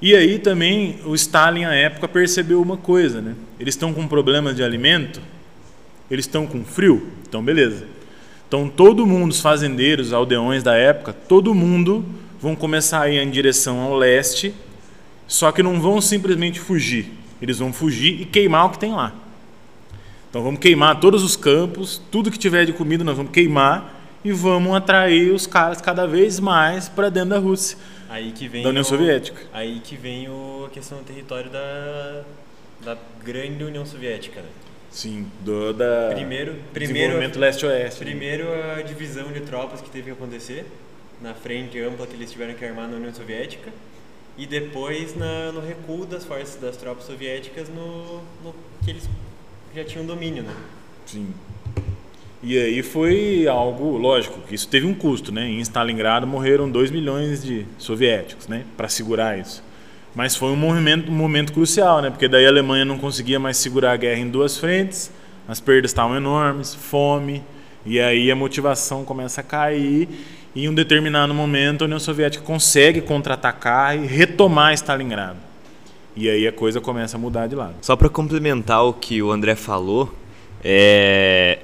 [0.00, 3.20] E aí também o Stalin, à época, percebeu uma coisa.
[3.22, 3.34] Né?
[3.58, 5.20] Eles estão com problemas de alimento,
[6.10, 7.86] eles estão com frio, então beleza.
[8.46, 12.04] Então todo mundo, os fazendeiros, os aldeões da época, todo mundo
[12.40, 14.54] vão começar a ir em direção ao leste,
[15.26, 17.10] só que não vão simplesmente fugir.
[17.40, 19.12] Eles vão fugir e queimar o que tem lá.
[20.30, 24.32] Então vamos queimar todos os campos, tudo que tiver de comida nós vamos queimar e
[24.32, 27.78] vamos atrair os caras cada vez mais para dentro da Rússia.
[28.08, 29.40] Aí que vem da União o, Soviética.
[29.52, 32.22] Aí que vem o, a questão do território da,
[32.84, 34.40] da grande União Soviética.
[34.40, 34.48] Né?
[34.90, 38.04] Sim, do da primeiro, primeiro desenvolvimento leste-oeste.
[38.04, 40.66] Primeiro a divisão de tropas que teve que acontecer
[41.20, 43.70] na frente ampla que eles tiveram que armar na União Soviética
[44.38, 49.08] e depois na, no recuo das forças das tropas soviéticas no, no que eles
[49.76, 50.54] já tinha um domínio, né?
[51.04, 51.28] Sim.
[52.42, 55.46] E aí foi algo, lógico, que isso teve um custo, né?
[55.46, 58.64] Em Stalingrado morreram 2 milhões de soviéticos, né?
[58.74, 59.62] Para segurar isso.
[60.14, 62.08] Mas foi um momento, um momento crucial, né?
[62.08, 65.10] Porque daí a Alemanha não conseguia mais segurar a guerra em duas frentes,
[65.46, 67.42] as perdas estavam enormes, fome,
[67.84, 70.08] e aí a motivação começa a cair.
[70.54, 75.45] E em um determinado momento a União Soviética consegue contra-atacar e retomar Stalingrado.
[76.16, 77.74] E aí a coisa começa a mudar de lado.
[77.82, 80.12] Só para complementar o que o André falou,
[80.64, 81.58] é,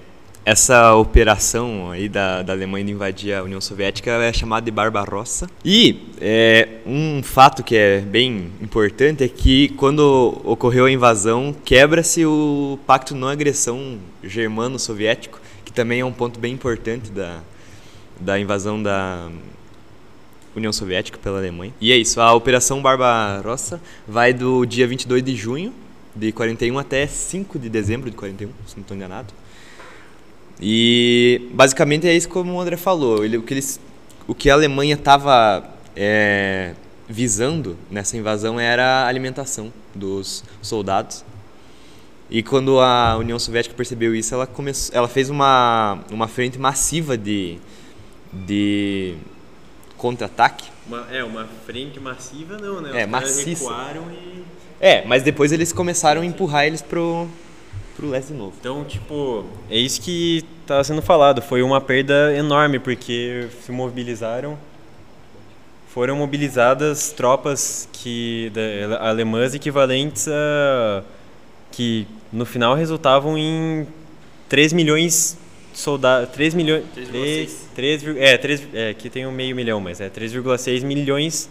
[0.44, 5.48] essa operação aí da, da Alemanha de invadir a União Soviética é chamada de Barbarossa.
[5.64, 12.26] E é, um fato que é bem importante é que quando ocorreu a invasão, quebra-se
[12.26, 17.40] o pacto não agressão germano-soviético, que também é um ponto bem importante da,
[18.20, 19.30] da invasão da,
[20.54, 21.72] União Soviética pela Alemanha.
[21.80, 25.72] E é isso, a Operação Barbarossa vai do dia 22 de junho
[26.14, 29.32] de 41 até 5 de dezembro de 41, se não estou enganado.
[30.60, 33.80] E basicamente é isso como o André falou, ele, o, que eles,
[34.26, 35.64] o que a Alemanha estava
[35.96, 36.74] é,
[37.08, 41.24] visando nessa invasão era a alimentação dos soldados.
[42.30, 47.16] E quando a União Soviética percebeu isso, ela, começou, ela fez uma, uma frente massiva
[47.18, 47.58] de,
[48.32, 49.16] de
[50.02, 50.68] contra-ataque.
[50.84, 53.02] Uma, é, uma frente massiva não, né?
[53.02, 53.70] É, Os caras maciça.
[53.70, 54.42] recuaram e...
[54.80, 57.28] É, mas depois eles começaram a empurrar eles pro,
[57.94, 58.52] pro leste de novo.
[58.58, 61.40] Então, tipo, é isso que estava sendo falado.
[61.40, 64.58] Foi uma perda enorme, porque se mobilizaram.
[65.86, 71.04] Foram mobilizadas tropas que, da, alemãs equivalentes a.
[71.70, 73.86] que no final resultavam em
[74.48, 75.41] 3 milhões de
[75.72, 76.30] soldados.
[76.30, 76.84] 3 milhões.
[76.94, 81.48] 3, 3, é, 3, é, aqui tem um meio milhão, mas é 3,6 milhões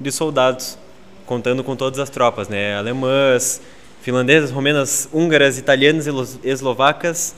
[0.00, 0.78] de soldados,
[1.26, 2.76] contando com todas as tropas, né?
[2.76, 3.60] Alemãs,
[4.02, 6.06] finlandesas, romenas, húngaras, italianas,
[6.44, 7.34] eslovacas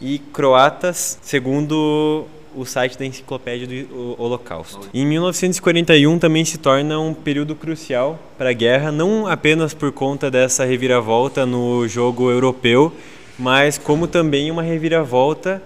[0.00, 4.80] e croatas, segundo o site da Enciclopédia do Ho- Holocausto.
[4.92, 10.30] Em 1941 também se torna um período crucial para a guerra, não apenas por conta
[10.30, 12.92] dessa reviravolta no jogo europeu,
[13.38, 15.62] mas como também uma reviravolta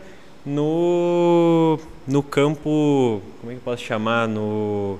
[0.47, 4.97] no, no campo, como é que eu posso chamar, no,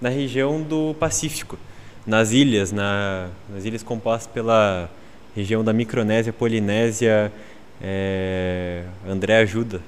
[0.00, 1.56] na região do Pacífico,
[2.04, 4.90] nas ilhas, na, nas ilhas compostas pela
[5.34, 7.32] região da Micronésia, Polinésia,
[7.80, 9.80] é, André ajuda,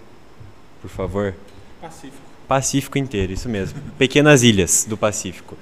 [0.80, 1.34] por favor.
[1.80, 2.22] Pacífico.
[2.46, 3.80] Pacífico inteiro, isso mesmo.
[3.98, 5.56] Pequenas ilhas do Pacífico.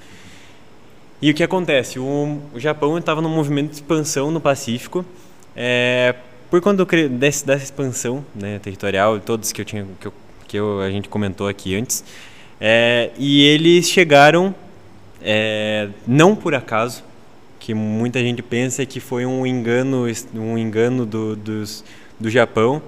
[1.19, 1.97] E o que acontece?
[1.97, 5.03] O, o Japão estava num movimento de expansão no Pacífico.
[5.55, 6.15] é,
[6.51, 10.13] por conta desse, dessa expansão né, territorial, todos que eu tinha que, eu,
[10.49, 12.03] que eu- a gente comentou aqui antes,
[12.59, 14.53] é, e eles chegaram
[15.23, 17.03] é, não por acaso,
[17.57, 21.85] que muita gente pensa que foi um engano, um engano do, dos,
[22.19, 22.81] do Japão,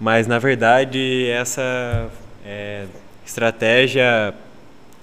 [0.00, 2.08] mas na verdade essa
[2.46, 2.86] é,
[3.26, 4.32] estratégia,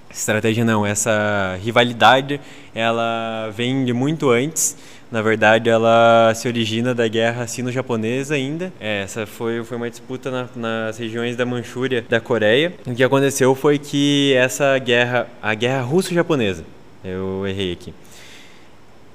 [0.10, 2.42] estratégia não, essa rivalidade,
[2.74, 4.76] ela vem de muito antes.
[5.12, 8.72] Na verdade, ela se origina da guerra sino-japonesa ainda.
[8.80, 12.74] É, essa foi, foi uma disputa na- nas regiões da Manchúria, da Coreia.
[12.86, 16.64] O que aconteceu foi que essa guerra, a guerra russo-japonesa,
[17.04, 17.92] eu errei aqui.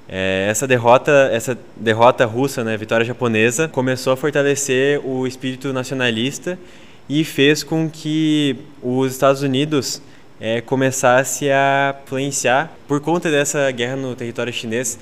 [0.09, 6.59] É, essa derrota, essa derrota russa, né, vitória japonesa, começou a fortalecer o espírito nacionalista
[7.07, 10.01] e fez com que os Estados Unidos
[10.41, 14.99] é, começasse a influenciar por conta dessa guerra no território chinês.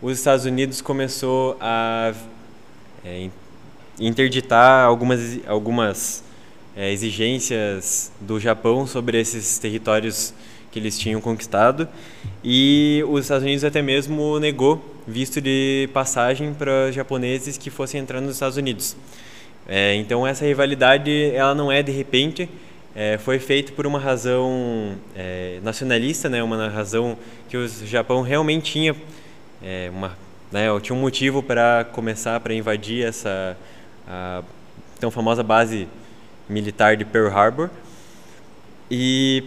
[0.00, 2.14] Os Estados Unidos começou a
[3.04, 3.32] é, in-
[3.98, 6.22] interditar algumas algumas
[6.76, 10.32] é, exigências do Japão sobre esses territórios
[10.70, 11.88] que eles tinham conquistado
[12.44, 18.20] e os Estados Unidos até mesmo negou visto de passagem para japoneses que fossem entrar
[18.20, 18.94] nos Estados Unidos.
[19.66, 22.48] É, então essa rivalidade ela não é de repente,
[22.94, 28.70] é, foi feita por uma razão é, nacionalista, né, uma razão que o Japão realmente
[28.72, 28.94] tinha
[29.62, 30.16] é, uma,
[30.50, 33.56] né, tinha um motivo para começar para invadir essa
[34.06, 34.42] a
[34.98, 35.86] tão famosa base
[36.48, 37.70] militar de Pearl Harbor
[38.90, 39.44] e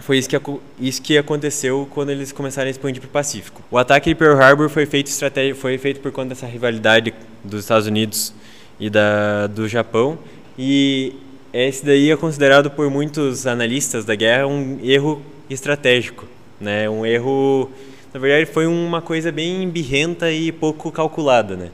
[0.00, 0.40] foi isso que,
[0.80, 3.62] isso que aconteceu quando eles começaram a expandir para o Pacífico.
[3.70, 7.60] O ataque de Pearl Harbor foi feito, estratégia, foi feito por conta dessa rivalidade dos
[7.60, 8.34] Estados Unidos
[8.80, 10.18] e da, do Japão.
[10.58, 11.14] E
[11.52, 16.26] esse daí é considerado por muitos analistas da guerra um erro estratégico.
[16.60, 16.88] Né?
[16.88, 17.70] Um erro.
[18.12, 21.56] Na verdade, foi uma coisa bem birrenta e pouco calculada.
[21.56, 21.70] Né?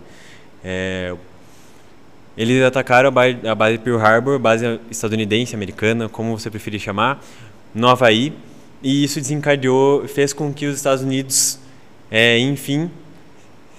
[0.63, 1.15] É,
[2.37, 7.21] eles atacaram a base, a base Pearl Harbor, base estadunidense, americana, como você preferir chamar,
[7.75, 8.33] no Havaí,
[8.81, 11.59] e isso desencadeou, fez com que os Estados Unidos,
[12.09, 12.89] é, enfim,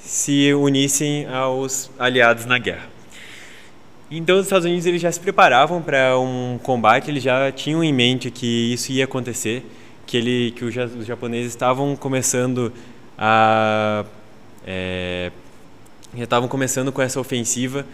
[0.01, 2.89] se unissem aos aliados na guerra.
[4.11, 7.93] Então os Estados Unidos eles já se preparavam para um combate, eles já tinham em
[7.93, 9.63] mente que isso ia acontecer,
[10.09, 12.73] que, ele, que os ja- os japoneses estavam começando
[13.15, 14.03] a...
[14.65, 15.31] é,
[16.17, 17.85] já estavam começando com essa ofensiva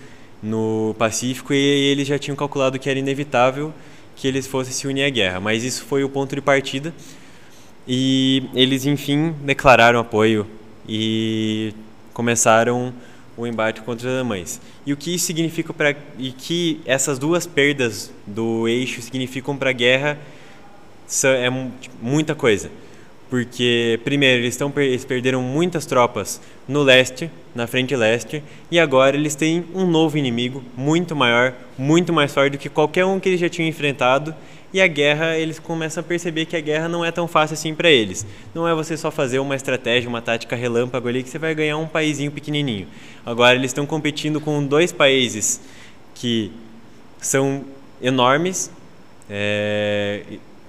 [0.42, 3.74] no Pacífico e eles já tinham calculado que era inevitável
[4.16, 5.42] que eles fossem se unir à guerra.
[5.42, 6.94] Mas isso foi o ponto de partida
[7.86, 10.48] e eles enfim declararam apoio
[10.88, 11.74] e
[12.14, 12.94] começaram
[13.36, 14.62] o embate contra os alemães.
[14.86, 19.72] E o que isso significa para e que essas duas perdas do eixo significam para
[19.72, 20.18] a guerra
[21.08, 21.50] é
[21.80, 22.70] tipo, muita coisa.
[23.30, 29.16] Porque primeiro eles per- eles perderam muitas tropas no leste, na frente leste, e agora
[29.18, 33.30] eles têm um novo inimigo muito maior, muito mais forte do que qualquer um que
[33.30, 34.34] eles já tinham enfrentado.
[34.74, 37.74] E a guerra, eles começam a perceber que a guerra não é tão fácil assim
[37.74, 38.26] para eles.
[38.54, 41.78] Não é você só fazer uma estratégia, uma tática relâmpago ali que você vai ganhar
[41.78, 42.86] um paísinho pequenininho.
[43.26, 45.62] Agora eles estão competindo com dois países
[46.14, 46.52] que
[47.22, 47.64] são
[48.02, 48.70] enormes,
[49.30, 50.24] é,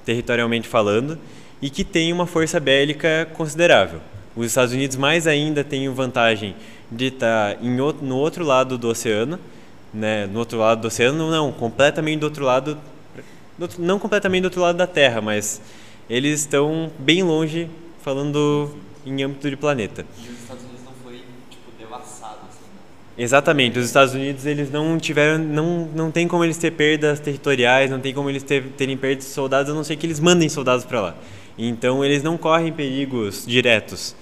[0.06, 1.18] territorialmente falando,
[1.60, 4.00] e que têm uma força bélica considerável.
[4.34, 6.54] Os Estados Unidos mais ainda têm vantagem
[6.90, 9.38] de estar em outro, no outro lado do oceano,
[9.92, 10.26] né?
[10.26, 12.78] No outro lado do oceano, não, completamente do outro lado,
[13.78, 15.60] não completamente do outro lado da Terra, mas
[16.08, 17.68] eles estão bem longe,
[18.02, 20.06] falando em âmbito de planeta.
[20.18, 22.62] E os Estados Unidos não foi tipo devassado assim.
[22.62, 22.80] Né?
[23.18, 27.90] Exatamente, os Estados Unidos eles não tiveram, não, não tem como eles ter perdas territoriais,
[27.90, 30.48] não tem como eles ter, terem perdas de soldados, a não ser que eles mandem
[30.48, 31.14] soldados para lá.
[31.58, 34.14] Então eles não correm perigos diretos.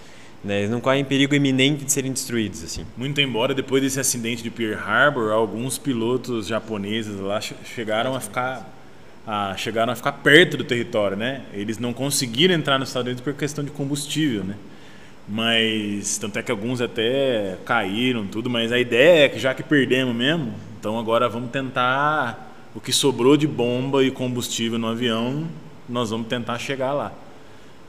[0.44, 0.58] Né?
[0.58, 2.62] Eles não correm perigo iminente de serem destruídos.
[2.62, 2.84] assim.
[2.96, 8.70] Muito embora depois desse acidente de Pearl Harbor, alguns pilotos japoneses lá chegaram a ficar
[9.26, 11.42] a, chegaram a ficar perto do território, né?
[11.54, 14.54] Eles não conseguiram entrar nos Estados Unidos por questão de combustível, né?
[15.28, 19.62] Mas tanto é que alguns até caíram tudo, mas a ideia é que já que
[19.62, 25.46] perdemos mesmo, então agora vamos tentar o que sobrou de bomba e combustível no avião,
[25.88, 27.12] nós vamos tentar chegar lá,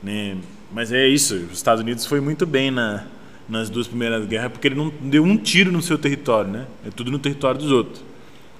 [0.02, 0.36] né?
[0.72, 3.04] Mas é isso, os Estados Unidos foi muito bem na,
[3.48, 6.66] nas duas primeiras guerras porque ele não deu um tiro no seu território, né?
[6.86, 8.02] É tudo no território dos outros.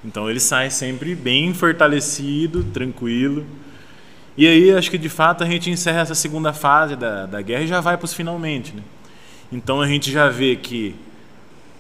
[0.04, 3.44] Então ele sai sempre bem fortalecido, tranquilo.
[4.37, 7.62] E aí acho que de fato a gente encerra essa segunda fase da, da guerra
[7.62, 8.74] e já vai para os finalmente.
[8.74, 8.82] Né?
[9.51, 10.95] Então a gente já vê que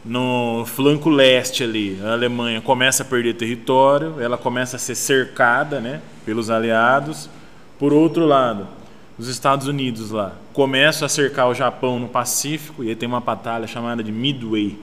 [0.04, 5.80] no flanco leste ali a Alemanha começa a perder território, ela começa a ser cercada
[5.80, 7.28] né, pelos aliados.
[7.78, 8.66] Por outro lado,
[9.18, 13.20] os Estados Unidos lá começam a cercar o Japão no Pacífico e aí tem uma
[13.20, 14.78] batalha chamada de Midway,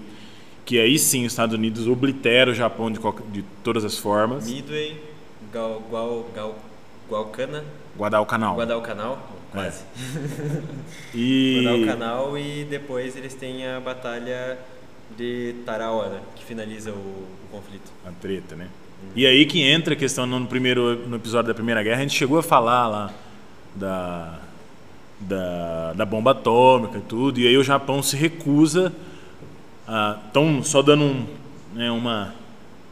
[0.63, 2.99] que aí sim os Estados Unidos oblitera o Japão de,
[3.31, 4.47] de todas as formas.
[4.47, 5.01] Midway,
[5.51, 6.55] Gal, Gal, Gal,
[7.09, 7.63] Gualcana,
[7.97, 8.55] Guadalcanal.
[8.55, 9.19] Guadalcanal,
[9.51, 9.81] quase.
[9.81, 10.61] É.
[11.15, 11.61] e...
[11.65, 14.57] Guadalcanal e depois eles têm a batalha
[15.17, 17.91] de Tarawa, que finaliza o, o conflito.
[18.05, 18.67] A treta, né?
[19.03, 19.09] Hum.
[19.15, 22.17] E aí que entra a questão no primeiro no episódio da Primeira Guerra, a gente
[22.17, 23.13] chegou a falar lá
[23.75, 24.39] da,
[25.19, 28.91] da, da bomba atômica e tudo, e aí o Japão se recusa
[30.27, 31.25] Estão só dando um,
[31.73, 32.33] né, uma,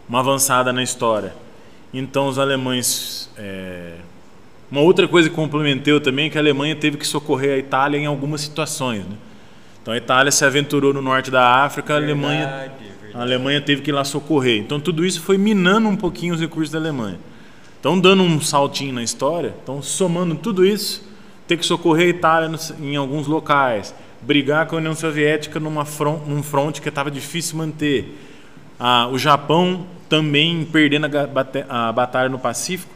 [0.09, 1.34] uma avançada na história.
[1.94, 3.30] Então os alemães.
[3.38, 3.96] É,
[4.72, 7.98] uma outra coisa que complementou também é que a Alemanha teve que socorrer a Itália
[7.98, 9.00] em algumas situações.
[9.00, 9.18] Né?
[9.82, 12.74] Então a Itália se aventurou no norte da África, verdade, a Alemanha, verdade.
[13.14, 14.60] a Alemanha teve que ir lá socorrer.
[14.60, 17.20] Então tudo isso foi minando um pouquinho os recursos da Alemanha.
[17.80, 21.04] Então dando um saltinho na história, então somando tudo isso,
[21.48, 26.22] ter que socorrer a Itália em alguns locais, brigar com a União Soviética numa front,
[26.28, 28.18] num fronte que estava difícil manter.
[28.84, 32.92] Ah, o Japão também perdendo a, a batalha no Pacífico.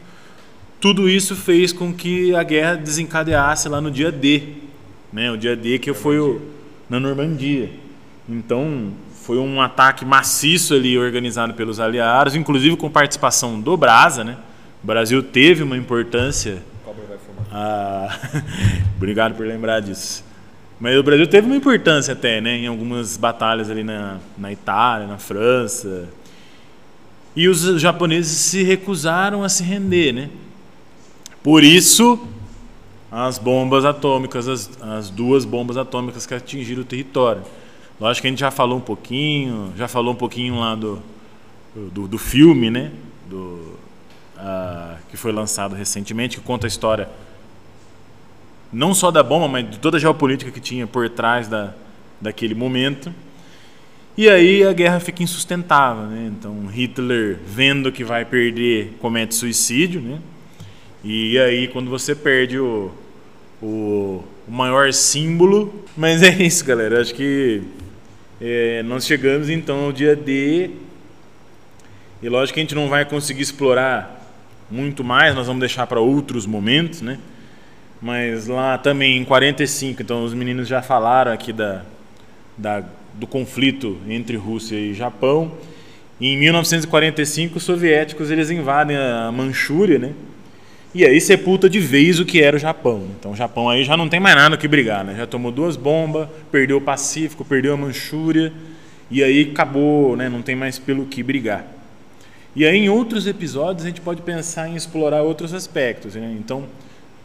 [0.80, 4.42] Tudo isso fez com que a guerra desencadeasse lá no dia D,
[5.12, 5.30] né?
[5.30, 6.42] O dia D que foi o,
[6.90, 7.70] na Normandia.
[8.28, 8.90] Então
[9.22, 14.36] foi um ataque maciço ali organizado pelos aliados, inclusive com participação do Brasa, né?
[14.82, 16.64] O Brasil teve uma importância.
[17.52, 18.18] Ah,
[18.98, 20.25] obrigado por lembrar disso.
[20.78, 22.58] Mas o Brasil teve uma importância até, né?
[22.58, 26.08] Em algumas batalhas ali na, na Itália, na França.
[27.34, 30.30] E os japoneses se recusaram a se render, né?
[31.42, 32.26] Por isso,
[33.10, 37.42] as bombas atômicas, as, as duas bombas atômicas que atingiram o território.
[37.98, 41.02] Lógico que a gente já falou um pouquinho, já falou um pouquinho lá do,
[41.74, 42.92] do, do filme, né?
[43.26, 43.76] Do,
[44.36, 47.08] uh, que foi lançado recentemente, que conta a história
[48.76, 51.72] não só da bomba, mas de toda a geopolítica que tinha por trás da,
[52.20, 53.12] daquele momento.
[54.18, 56.30] E aí a guerra fica insustentável, né?
[56.30, 60.18] Então Hitler, vendo que vai perder, comete suicídio, né?
[61.02, 62.90] E aí quando você perde o,
[63.62, 67.00] o, o maior símbolo, mas é isso, galera.
[67.00, 67.62] Acho que
[68.38, 70.70] é, nós chegamos então ao dia D.
[72.22, 74.12] E lógico que a gente não vai conseguir explorar
[74.70, 77.18] muito mais, nós vamos deixar para outros momentos, né?
[78.00, 81.82] Mas lá também em 45, então os meninos já falaram aqui da,
[82.56, 82.84] da,
[83.14, 85.52] do conflito entre Rússia e Japão.
[86.20, 90.12] E em 1945 os soviéticos eles invadem a Manchúria, né?
[90.94, 93.06] E aí sepulta de vez o que era o Japão.
[93.18, 95.14] Então o Japão aí já não tem mais nada o que brigar, né?
[95.16, 98.52] Já tomou duas bombas, perdeu o Pacífico, perdeu a Manchúria
[99.10, 100.28] e aí acabou, né?
[100.28, 101.66] Não tem mais pelo que brigar.
[102.54, 106.34] E aí em outros episódios a gente pode pensar em explorar outros aspectos, né?
[106.38, 106.64] Então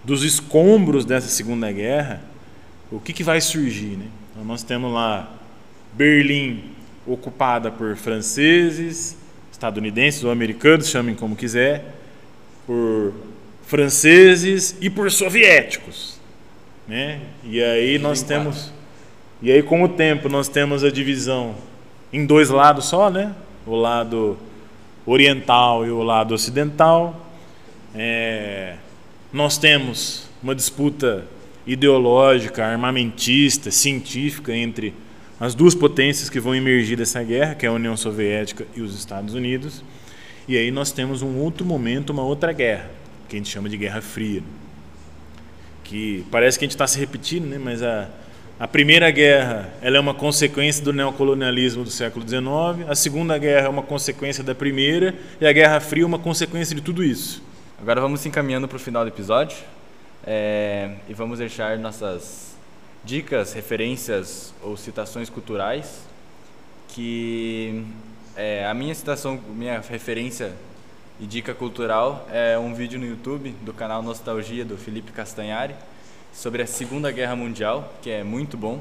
[0.03, 2.21] dos escombros dessa Segunda Guerra,
[2.91, 3.97] o que, que vai surgir?
[3.97, 4.05] Né?
[4.31, 5.31] Então, nós temos lá
[5.93, 6.63] Berlim
[7.05, 9.17] ocupada por franceses,
[9.51, 11.95] estadunidenses ou americanos, chamem como quiser,
[12.65, 13.13] por
[13.65, 16.19] franceses e por soviéticos.
[16.87, 17.21] Né?
[17.43, 18.71] E aí nós temos.
[19.41, 21.55] E aí, com o tempo, nós temos a divisão
[22.11, 23.33] em dois lados só, né?
[23.65, 24.37] O lado
[25.05, 27.27] oriental e o lado ocidental.
[27.95, 28.75] É,
[29.33, 31.25] nós temos uma disputa
[31.65, 34.93] ideológica, armamentista, científica entre
[35.39, 38.97] as duas potências que vão emergir dessa guerra, que é a União Soviética e os
[38.97, 39.83] Estados Unidos.
[40.47, 42.91] E aí nós temos um outro momento, uma outra guerra,
[43.29, 44.43] que a gente chama de Guerra Fria.
[45.83, 47.57] Que parece que a gente está se repetindo, né?
[47.57, 48.09] mas a,
[48.59, 53.67] a Primeira Guerra ela é uma consequência do neocolonialismo do século XIX, a Segunda Guerra
[53.67, 57.41] é uma consequência da Primeira e a Guerra Fria é uma consequência de tudo isso.
[57.81, 59.57] Agora vamos se encaminhando para o final do episódio
[60.23, 62.55] é, e vamos deixar nossas
[63.03, 66.03] dicas, referências ou citações culturais
[66.89, 67.83] que
[68.35, 70.53] é, a minha citação, minha referência
[71.19, 75.73] e dica cultural é um vídeo no YouTube do canal Nostalgia do Felipe Castanhari
[76.31, 78.79] sobre a Segunda Guerra Mundial, que é muito bom,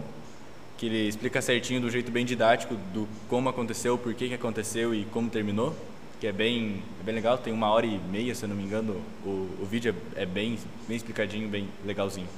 [0.76, 4.94] que ele explica certinho do jeito bem didático do como aconteceu, por que, que aconteceu
[4.94, 5.74] e como terminou,
[6.20, 8.62] que é bem, é bem legal, tem uma hora e meia, se eu não me
[8.62, 12.28] engano, o, o vídeo é, é bem, bem explicadinho, bem legalzinho.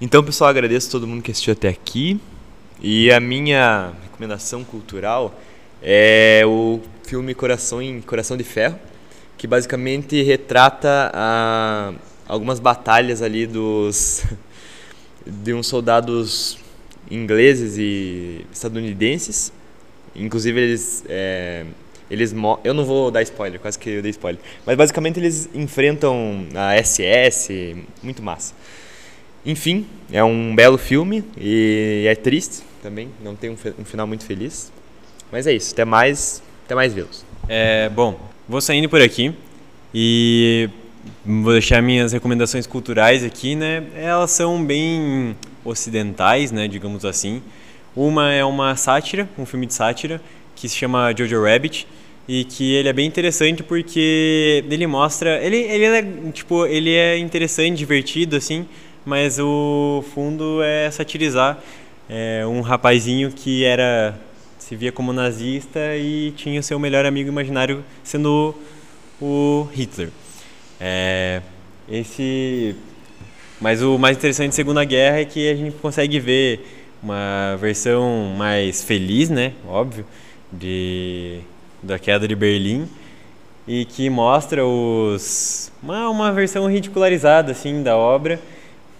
[0.00, 2.20] Então, pessoal, agradeço a todo mundo que assistiu até aqui.
[2.80, 5.40] E a minha recomendação cultural
[5.80, 8.76] é o filme Coração em Coração de Ferro,
[9.36, 11.92] que basicamente retrata a,
[12.26, 14.24] algumas batalhas ali dos
[15.24, 16.58] de uns soldados
[17.08, 19.52] ingleses e estadunidenses.
[20.16, 21.64] Inclusive eles é,
[22.10, 22.34] eles
[22.64, 24.40] eu não vou dar spoiler, quase que eu dei spoiler.
[24.64, 28.54] Mas basicamente eles enfrentam a SS, muito massa.
[29.44, 34.24] Enfim, é um belo filme e é triste também, não tem um, um final muito
[34.24, 34.72] feliz.
[35.30, 37.24] Mas é isso, até mais, até mais vê-los.
[37.48, 39.34] É, bom, vou saindo por aqui
[39.94, 40.68] e
[41.24, 43.84] vou deixar minhas recomendações culturais aqui, né?
[43.94, 47.42] Elas são bem ocidentais, né, digamos assim.
[47.94, 50.20] Uma é uma sátira, um filme de sátira
[50.54, 51.86] que se chama Jojo Rabbit
[52.28, 57.16] e que ele é bem interessante porque ele mostra, ele ele é tipo, ele é
[57.16, 58.66] interessante, divertido assim,
[59.04, 61.58] mas o fundo é satirizar
[62.08, 64.14] é, um rapazinho que era
[64.58, 68.54] se via como nazista e tinha seu melhor amigo imaginário sendo
[69.20, 70.10] o Hitler.
[70.78, 71.40] É,
[71.88, 72.76] esse,
[73.58, 76.60] mas o mais interessante da Segunda Guerra é que a gente consegue ver
[77.02, 80.04] uma versão mais feliz, né, óbvio,
[80.52, 81.40] de
[81.82, 82.88] da queda de Berlim
[83.66, 88.40] e que mostra os uma, uma versão ridicularizada assim da obra,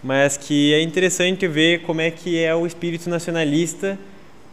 [0.03, 3.99] mas que é interessante ver como é que é o espírito nacionalista,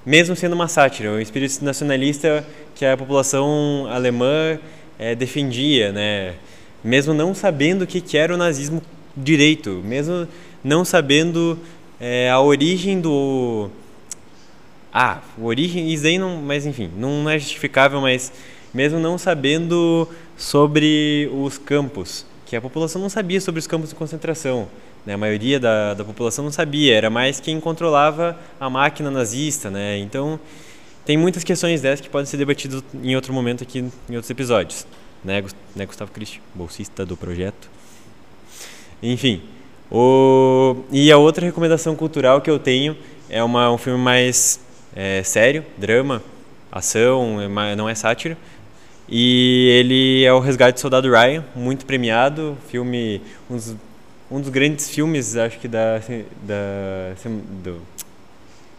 [0.06, 4.58] mesmo sendo uma sátira, o espírito nacionalista que a população alemã
[4.98, 6.34] é, defendia, né?
[6.86, 8.80] mesmo não sabendo o que, era o nazismo
[9.18, 10.28] direito, mesmo
[10.64, 11.58] não sabendo
[12.00, 13.72] é, a origem do.
[14.98, 16.38] Ah, origem, isso aí não.
[16.38, 18.32] Mas enfim, não é justificável, mas
[18.74, 23.96] mesmo não sabendo sobre os campos, que a população não sabia sobre os campos de
[23.96, 24.70] concentração.
[25.06, 25.16] Né?
[25.16, 29.70] A maioria da, da população não sabia, era mais quem controlava a máquina nazista.
[29.70, 29.98] Né?
[29.98, 30.40] Então,
[31.04, 34.88] tem muitas questões dessas que podem ser debatidas em outro momento aqui em outros episódios
[35.26, 35.44] né,
[35.76, 37.70] né Gustavo Cristi, bolsista do projeto.
[39.02, 39.42] Enfim,
[39.92, 40.78] o...
[40.92, 42.96] e a outra recomendação cultural que eu tenho
[43.28, 44.60] é uma, um filme mais
[44.96, 46.24] é, sério, drama,
[46.72, 48.38] ação, é não é sátira.
[49.08, 53.76] E ele é o Resgate do Soldado Ryan, muito premiado, filme um dos,
[54.32, 56.00] um dos grandes filmes, acho que da,
[56.42, 57.14] da
[57.64, 57.82] do,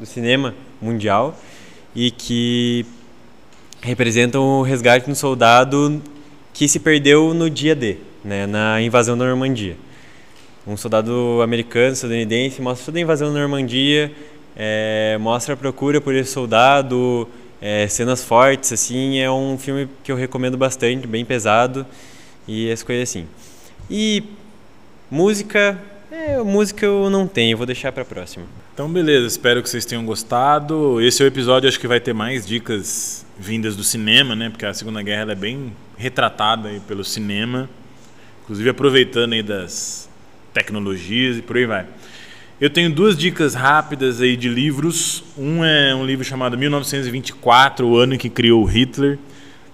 [0.01, 1.39] do cinema mundial
[1.95, 2.85] e que
[3.81, 6.03] representa o resgate de um soldado
[6.53, 9.77] que se perdeu no dia D, né, na invasão da Normandia.
[10.67, 14.13] Um soldado americano, estadunidense, mostra toda a invasão da Normandia,
[14.57, 17.29] é, mostra a procura por esse soldado,
[17.61, 21.87] é, cenas fortes, assim, é um filme que eu recomendo bastante, bem pesado
[22.49, 23.27] e as coisas assim.
[23.91, 24.23] E
[25.11, 25.79] música,
[26.11, 28.47] é, música eu não tenho, vou deixar para próxima.
[28.73, 31.01] Então, beleza, espero que vocês tenham gostado.
[31.01, 34.51] Esse é o episódio, acho que vai ter mais dicas vindas do cinema, né?
[34.51, 37.69] Porque a Segunda Guerra é bem retratada aí pelo cinema,
[38.43, 40.09] inclusive aproveitando aí das
[40.53, 41.87] tecnologias e por aí vai.
[42.59, 45.23] Eu tenho duas dicas rápidas aí de livros.
[45.37, 49.19] Um é um livro chamado 1924, o ano em que criou Hitler.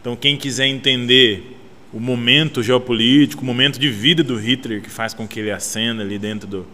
[0.01, 1.57] Então, quem quiser entender
[1.93, 6.03] o momento geopolítico, o momento de vida do Hitler, que faz com que ele ascenda
[6.03, 6.67] ali dentro do,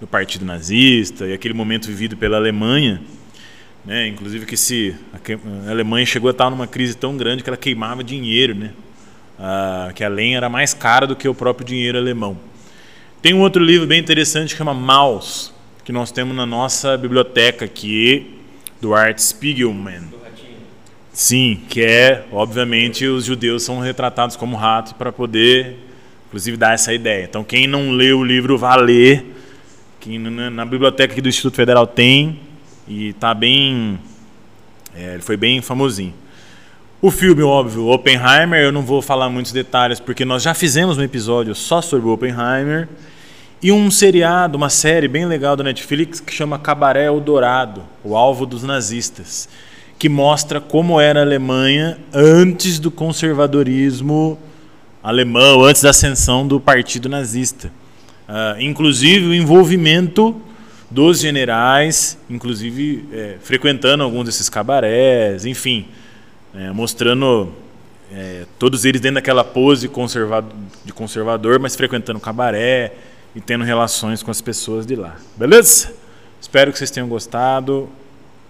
[0.00, 3.02] do Partido Nazista, e aquele momento vivido pela Alemanha,
[3.84, 4.06] né?
[4.06, 8.04] inclusive que se a Alemanha chegou a estar numa crise tão grande que ela queimava
[8.04, 8.70] dinheiro, né?
[9.36, 12.38] Ah, que a lenha era mais cara do que o próprio dinheiro alemão.
[13.20, 15.52] Tem um outro livro bem interessante que chama Maus,
[15.84, 18.38] que nós temos na nossa biblioteca aqui,
[18.80, 20.04] do Art Spiegelman.
[21.12, 25.76] Sim, que é, obviamente, os judeus são retratados como ratos para poder,
[26.28, 27.24] inclusive, dar essa ideia.
[27.24, 29.34] Então, quem não leu o livro, vá ler,
[29.98, 32.38] que na, na biblioteca aqui do Instituto Federal tem,
[32.86, 33.98] e está bem.
[34.94, 36.14] É, ele foi bem famosinho.
[37.00, 41.02] O filme, óbvio, Oppenheimer, eu não vou falar muitos detalhes porque nós já fizemos um
[41.02, 42.88] episódio só sobre Oppenheimer.
[43.62, 48.44] E um seriado, uma série bem legal da Netflix que chama Cabaré Eldorado, o alvo
[48.44, 49.48] dos nazistas,
[49.96, 54.36] que mostra como era a Alemanha antes do conservadorismo
[55.00, 57.70] alemão, antes da ascensão do partido nazista.
[58.28, 60.34] Uh, inclusive o envolvimento
[60.90, 65.86] dos generais, inclusive é, frequentando alguns desses cabarés, enfim
[66.54, 67.52] é, mostrando
[68.12, 72.92] é, todos eles dentro daquela pose conservado, de conservador, mas frequentando cabaré
[73.34, 75.16] e tendo relações com as pessoas de lá.
[75.36, 75.92] Beleza?
[76.40, 77.88] Espero que vocês tenham gostado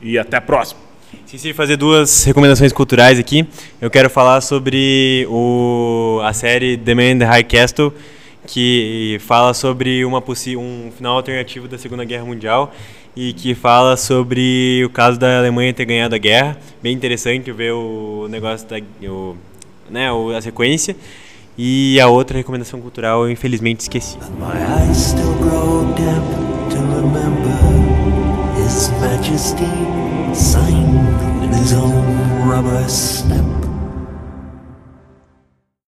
[0.00, 0.80] e até a próxima.
[1.24, 3.46] Esqueci de fazer duas recomendações culturais aqui.
[3.80, 7.92] Eu quero falar sobre o, a série The Man in the High Castle,
[8.46, 10.22] que fala sobre uma
[10.56, 12.72] um final alternativo da Segunda Guerra Mundial
[13.20, 16.56] e que fala sobre o caso da Alemanha ter ganhado a guerra.
[16.80, 18.76] Bem interessante ver o negócio da
[19.10, 19.36] o,
[19.90, 20.06] né,
[20.36, 20.94] a sequência.
[21.58, 24.16] E a outra recomendação cultural eu infelizmente esqueci.
[28.56, 29.64] His Majesty
[30.34, 32.04] signed his own
[32.46, 33.47] rubber stamp